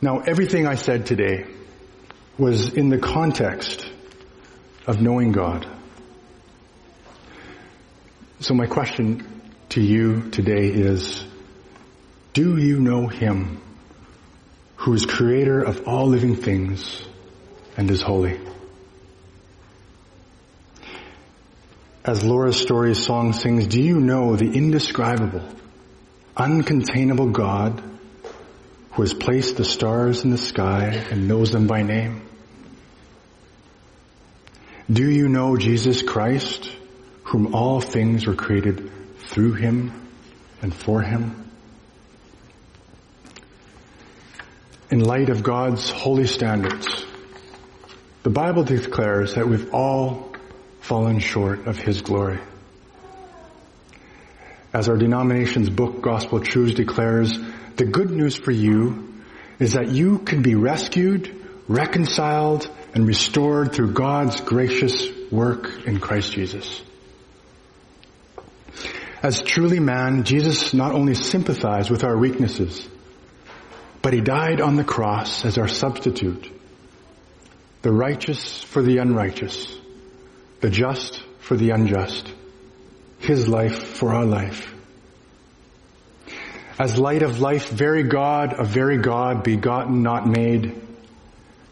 Now, 0.01 0.19
everything 0.19 0.65
I 0.65 0.75
said 0.75 1.05
today 1.05 1.45
was 2.37 2.73
in 2.73 2.89
the 2.89 2.97
context 2.97 3.88
of 4.89 4.99
knowing 4.99 5.31
God. 5.31 5.67
So 8.39 8.55
my 8.55 8.65
question 8.65 9.23
to 9.69 9.81
you 9.81 10.31
today 10.31 10.69
is, 10.69 11.23
do 12.33 12.57
you 12.57 12.79
know 12.79 13.05
Him 13.05 13.61
who 14.77 14.95
is 14.95 15.05
creator 15.05 15.61
of 15.61 15.87
all 15.87 16.07
living 16.07 16.35
things 16.35 17.05
and 17.77 17.91
is 17.91 18.01
holy? 18.01 18.39
As 22.03 22.23
Laura's 22.23 22.59
story 22.59 22.95
song 22.95 23.33
sings, 23.33 23.67
do 23.67 23.79
you 23.79 23.99
know 23.99 24.35
the 24.37 24.51
indescribable, 24.51 25.47
uncontainable 26.35 27.31
God 27.31 27.83
who 28.93 29.03
has 29.03 29.13
placed 29.13 29.55
the 29.55 29.65
stars 29.65 30.23
in 30.23 30.31
the 30.31 30.37
sky 30.39 31.05
and 31.11 31.27
knows 31.27 31.51
them 31.51 31.67
by 31.67 31.83
name? 31.83 32.28
Do 34.91 35.07
you 35.07 35.29
know 35.29 35.55
Jesus 35.55 36.01
Christ, 36.01 36.67
whom 37.25 37.53
all 37.53 37.79
things 37.79 38.25
were 38.25 38.33
created 38.33 38.91
through 39.19 39.53
him 39.53 39.91
and 40.63 40.73
for 40.73 41.03
him? 41.03 41.51
In 44.89 45.01
light 45.01 45.29
of 45.29 45.43
God's 45.43 45.91
holy 45.91 46.25
standards, 46.25 47.05
the 48.23 48.31
Bible 48.31 48.63
declares 48.63 49.35
that 49.35 49.47
we've 49.47 49.71
all 49.75 50.33
fallen 50.81 51.19
short 51.19 51.67
of 51.67 51.77
his 51.77 52.01
glory. 52.01 52.39
As 54.73 54.89
our 54.89 54.97
denomination's 54.97 55.69
book, 55.69 56.01
Gospel 56.01 56.39
Truths, 56.39 56.73
declares, 56.73 57.37
the 57.75 57.85
good 57.85 58.09
news 58.09 58.35
for 58.35 58.51
you 58.51 59.21
is 59.59 59.73
that 59.73 59.89
you 59.89 60.17
can 60.17 60.41
be 60.41 60.55
rescued, 60.55 61.45
reconciled, 61.67 62.67
and 62.99 63.07
restored 63.07 63.71
through 63.71 63.93
God's 63.93 64.41
gracious 64.41 65.07
work 65.31 65.87
in 65.87 66.01
Christ 66.01 66.33
Jesus. 66.33 66.83
As 69.23 69.41
truly 69.41 69.79
man, 69.79 70.25
Jesus 70.25 70.73
not 70.73 70.91
only 70.91 71.13
sympathized 71.13 71.89
with 71.89 72.03
our 72.03 72.17
weaknesses, 72.17 72.85
but 74.01 74.11
he 74.11 74.19
died 74.19 74.59
on 74.59 74.75
the 74.75 74.83
cross 74.83 75.45
as 75.45 75.57
our 75.57 75.69
substitute. 75.69 76.51
The 77.83 77.91
righteous 77.93 78.63
for 78.63 78.81
the 78.81 78.97
unrighteous, 78.97 79.77
the 80.59 80.69
just 80.69 81.23
for 81.39 81.55
the 81.55 81.69
unjust, 81.69 82.29
his 83.19 83.47
life 83.47 83.81
for 83.81 84.13
our 84.13 84.25
life. 84.25 84.73
As 86.77 86.97
light 86.97 87.23
of 87.23 87.39
life, 87.39 87.69
very 87.69 88.03
God 88.03 88.55
of 88.55 88.67
very 88.67 88.97
God, 88.97 89.41
begotten, 89.45 90.03
not 90.03 90.27
made, 90.27 90.88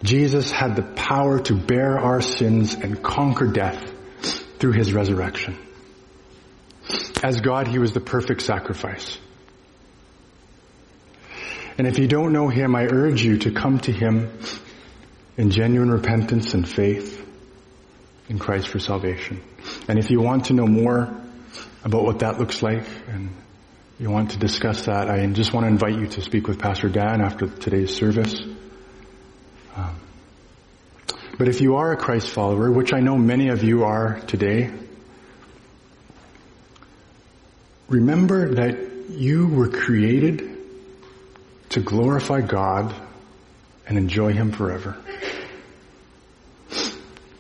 Jesus 0.04 0.52
had 0.52 0.76
the 0.76 0.84
power 0.84 1.40
to 1.40 1.56
bear 1.56 1.98
our 1.98 2.22
sins 2.22 2.76
and 2.76 3.02
conquer 3.02 3.48
death 3.48 3.92
through 4.60 4.74
his 4.74 4.94
resurrection. 4.94 5.58
As 7.24 7.42
God, 7.42 7.68
he 7.68 7.80
was 7.80 7.94
the 7.94 8.00
perfect 8.00 8.42
sacrifice. 8.44 9.18
And 11.78 11.88
if 11.88 12.00
you 12.00 12.08
don't 12.08 12.32
know 12.34 12.48
him, 12.48 12.76
I 12.76 12.86
urge 12.86 13.22
you 13.24 13.38
to 13.40 13.52
come 13.52 13.80
to 13.80 13.92
him 13.92 14.32
in 15.36 15.52
genuine 15.52 15.92
repentance 15.92 16.54
and 16.54 16.68
faith 16.68 17.24
in 18.30 18.40
Christ 18.40 18.68
for 18.68 18.80
salvation. 18.80 19.42
And 19.88 20.00
if 20.00 20.10
you 20.10 20.22
want 20.22 20.46
to 20.46 20.54
know 20.54 20.68
more 20.68 21.16
about 21.84 22.04
what 22.04 22.20
that 22.20 22.40
looks 22.40 22.62
like 22.62 22.86
and 23.08 23.30
you 24.00 24.10
want 24.10 24.32
to 24.32 24.40
discuss 24.40 24.86
that, 24.86 25.10
I 25.10 25.26
just 25.28 25.54
want 25.54 25.66
to 25.66 25.70
invite 25.70 26.00
you 26.00 26.08
to 26.08 26.22
speak 26.22 26.48
with 26.48 26.60
Pastor 26.60 26.90
Dan 26.90 27.22
after 27.22 27.48
today's 27.48 27.96
service. 27.96 28.44
Um, 29.78 29.96
but 31.38 31.48
if 31.48 31.62
you 31.62 31.76
are 31.76 31.92
a 31.92 31.98
Christ 31.98 32.30
follower, 32.30 32.72
which 32.72 32.94
I 32.94 33.00
know 33.00 33.16
many 33.16 33.50
of 33.50 33.64
you 33.64 33.84
are 33.84 34.20
today, 34.22 34.72
remember 37.88 38.56
that 38.56 39.10
you 39.12 39.48
were 39.48 39.70
created 39.70 40.58
to 41.70 41.80
glorify 41.80 42.42
God 42.42 42.94
and 43.86 43.98
enjoy 43.98 44.34
Him 44.34 44.52
forever. 44.52 44.98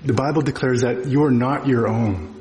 The 0.04 0.14
Bible 0.14 0.44
declares 0.44 0.82
that 0.82 1.08
you 1.08 1.24
are 1.24 1.32
not 1.32 1.68
your 1.68 1.88
own, 1.88 2.40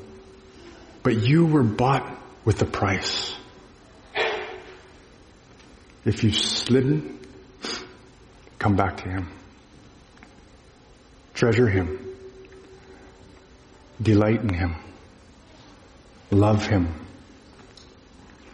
but 1.01 1.17
you 1.17 1.45
were 1.45 1.63
bought 1.63 2.07
with 2.45 2.61
a 2.61 2.65
price. 2.65 3.35
If 6.05 6.23
you've 6.23 6.35
slidden, 6.35 7.19
come 8.59 8.75
back 8.75 8.97
to 8.97 9.09
Him. 9.09 9.36
Treasure 11.37 11.67
Him. 11.67 11.99
Delight 14.01 14.41
in 14.41 14.49
Him. 14.49 14.75
Love 16.31 16.65
Him. 16.65 16.91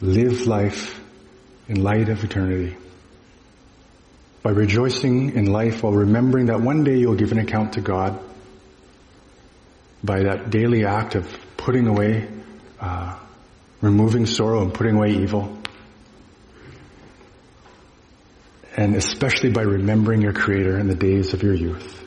Live 0.01 0.47
life 0.47 0.99
in 1.69 1.81
light 1.81 2.09
of 2.09 2.25
eternity. 2.25 2.75
By 4.41 4.51
rejoicing 4.51 5.33
in 5.33 5.45
life 5.45 5.81
while 5.81 5.93
remembering 5.93 6.47
that 6.47 6.59
one 6.59 6.83
day 6.83 6.97
you'll 6.97 7.15
give 7.15 7.31
an 7.31 7.39
account 7.39 7.73
to 7.73 7.81
God 7.81 8.19
by 10.03 10.23
that 10.23 10.49
daily 10.49 10.83
act 10.83 11.15
of 11.15 11.25
putting 11.55 11.87
away, 11.87 12.27
uh, 12.81 13.17
removing 13.79 14.25
sorrow 14.25 14.61
and 14.61 14.73
putting 14.73 14.97
away 14.97 15.11
evil. 15.11 15.57
And 18.75 18.93
especially 18.97 19.51
by 19.51 19.61
remembering 19.61 20.21
your 20.21 20.33
Creator 20.33 20.77
in 20.79 20.89
the 20.89 20.95
days 20.95 21.33
of 21.33 21.43
your 21.43 21.53
youth. 21.53 22.02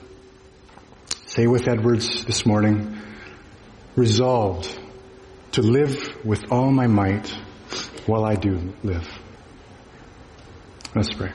Say 1.37 1.46
with 1.46 1.68
Edwards 1.68 2.25
this 2.25 2.46
morning, 2.46 2.99
resolved 3.94 4.75
to 5.53 5.61
live 5.61 6.25
with 6.25 6.51
all 6.51 6.70
my 6.70 6.87
might 6.87 7.29
while 8.07 8.25
I 8.25 8.37
do 8.37 8.72
live. 8.83 9.07
Let's 10.94 11.12
pray. 11.12 11.33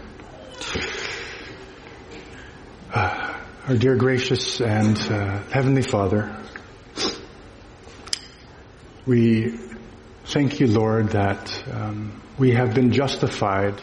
Uh, 2.91 3.39
our 3.67 3.75
dear 3.75 3.95
gracious 3.95 4.59
and 4.59 4.97
uh, 4.97 5.43
heavenly 5.51 5.83
Father, 5.83 6.35
we 9.05 9.55
thank 10.25 10.59
you, 10.59 10.65
Lord, 10.65 11.09
that 11.09 11.63
um, 11.71 12.23
we 12.39 12.53
have 12.53 12.73
been 12.73 12.91
justified 12.91 13.79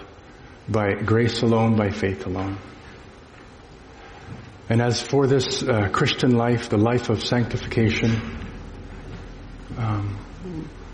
by 0.69 0.95
grace 0.95 1.43
alone, 1.43 1.77
by 1.77 1.91
faith 1.91 2.27
alone. 2.27 2.59
And 4.71 4.83
as 4.83 5.01
for 5.01 5.27
this 5.27 5.63
uh, 5.63 5.89
Christian 5.89 6.37
life, 6.37 6.69
the 6.69 6.77
life 6.77 7.09
of 7.09 7.25
sanctification, 7.25 8.21
um, 9.79 10.19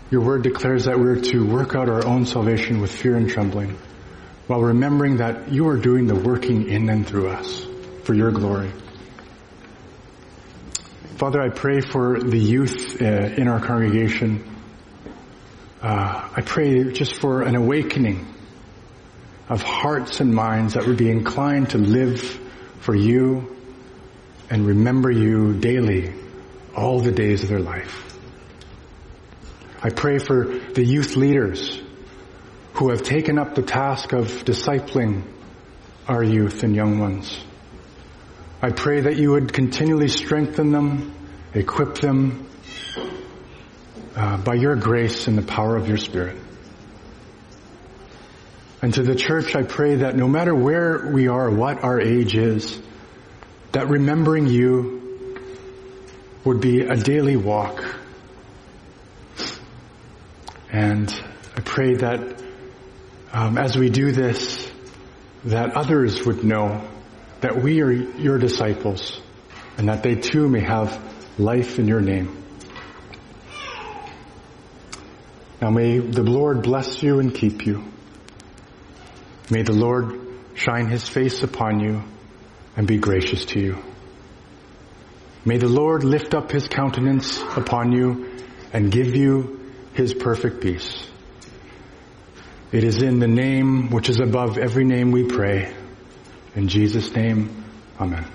your 0.09 0.21
word 0.21 0.43
declares 0.43 0.85
that 0.85 0.97
we're 0.97 1.19
to 1.19 1.45
work 1.45 1.75
out 1.75 1.89
our 1.89 2.05
own 2.05 2.25
salvation 2.25 2.79
with 2.79 2.91
fear 2.91 3.17
and 3.17 3.29
trembling, 3.29 3.77
while 4.47 4.61
remembering 4.61 5.17
that 5.17 5.51
you 5.51 5.67
are 5.67 5.75
doing 5.75 6.07
the 6.07 6.15
working 6.15 6.69
in 6.69 6.87
and 6.87 7.05
through 7.05 7.27
us 7.29 7.65
for 8.03 8.13
your 8.13 8.31
glory. 8.31 8.71
Father, 11.17 11.41
I 11.41 11.49
pray 11.49 11.81
for 11.81 12.19
the 12.19 12.39
youth 12.39 13.01
uh, 13.01 13.05
in 13.05 13.49
our 13.49 13.59
congregation. 13.59 14.55
Uh, 15.81 16.29
I 16.33 16.41
pray 16.41 16.93
just 16.93 17.15
for 17.15 17.41
an 17.41 17.55
awakening 17.55 18.25
of 19.49 19.61
hearts 19.61 20.21
and 20.21 20.33
minds 20.33 20.75
that 20.75 20.85
would 20.87 20.97
be 20.97 21.09
inclined 21.09 21.71
to 21.71 21.77
live 21.77 22.21
for 22.79 22.95
you 22.95 23.54
and 24.49 24.65
remember 24.65 25.09
you 25.11 25.53
daily 25.53 26.13
all 26.75 26.99
the 26.99 27.11
days 27.11 27.43
of 27.43 27.49
their 27.49 27.59
life. 27.59 28.17
I 29.81 29.89
pray 29.89 30.17
for 30.19 30.45
the 30.73 30.83
youth 30.83 31.15
leaders 31.15 31.81
who 32.73 32.89
have 32.89 33.03
taken 33.03 33.37
up 33.37 33.55
the 33.55 33.61
task 33.61 34.13
of 34.13 34.27
discipling 34.45 35.23
our 36.07 36.23
youth 36.23 36.63
and 36.63 36.75
young 36.75 36.99
ones. 36.99 37.39
I 38.61 38.71
pray 38.71 39.01
that 39.01 39.17
you 39.17 39.31
would 39.31 39.53
continually 39.53 40.07
strengthen 40.07 40.71
them, 40.71 41.13
equip 41.53 41.95
them 41.95 42.47
uh, 44.15 44.37
by 44.37 44.55
your 44.55 44.75
grace 44.75 45.27
and 45.27 45.37
the 45.37 45.41
power 45.43 45.75
of 45.75 45.87
your 45.87 45.97
Spirit. 45.97 46.37
And 48.81 48.93
to 48.93 49.03
the 49.03 49.15
church, 49.15 49.55
I 49.55 49.63
pray 49.63 49.95
that 49.95 50.15
no 50.15 50.27
matter 50.27 50.53
where 50.53 51.09
we 51.11 51.27
are, 51.27 51.49
what 51.49 51.83
our 51.83 51.99
age 51.99 52.35
is, 52.35 52.79
that 53.75 53.89
remembering 53.89 54.47
you 54.47 55.37
would 56.45 56.61
be 56.61 56.79
a 56.79 56.95
daily 56.95 57.35
walk. 57.35 57.83
And 60.71 61.13
I 61.57 61.59
pray 61.59 61.95
that 61.95 62.41
um, 63.33 63.57
as 63.57 63.75
we 63.75 63.89
do 63.89 64.13
this, 64.13 64.71
that 65.43 65.75
others 65.75 66.25
would 66.25 66.45
know 66.45 66.87
that 67.41 67.61
we 67.61 67.81
are 67.81 67.91
your 67.91 68.37
disciples 68.37 69.19
and 69.77 69.89
that 69.89 70.03
they 70.03 70.15
too 70.15 70.47
may 70.47 70.61
have 70.61 70.97
life 71.37 71.77
in 71.77 71.85
your 71.85 71.99
name. 71.99 72.45
Now 75.61 75.71
may 75.71 75.97
the 75.97 76.23
Lord 76.23 76.63
bless 76.63 77.03
you 77.03 77.19
and 77.19 77.35
keep 77.35 77.65
you. 77.65 77.83
May 79.49 79.63
the 79.63 79.73
Lord 79.73 80.17
shine 80.53 80.87
his 80.87 81.09
face 81.09 81.43
upon 81.43 81.81
you 81.81 82.03
and 82.75 82.87
be 82.87 82.97
gracious 82.97 83.45
to 83.45 83.59
you. 83.59 83.77
May 85.45 85.57
the 85.57 85.69
Lord 85.69 86.03
lift 86.03 86.33
up 86.33 86.51
his 86.51 86.67
countenance 86.67 87.39
upon 87.55 87.91
you 87.91 88.31
and 88.73 88.91
give 88.91 89.15
you 89.15 89.71
his 89.93 90.13
perfect 90.13 90.61
peace. 90.61 91.07
It 92.71 92.83
is 92.83 93.01
in 93.01 93.19
the 93.19 93.27
name 93.27 93.89
which 93.91 94.09
is 94.09 94.19
above 94.19 94.57
every 94.57 94.83
name 94.83 95.11
we 95.11 95.23
pray. 95.23 95.73
In 96.55 96.67
Jesus' 96.67 97.13
name, 97.15 97.63
amen. 97.99 98.34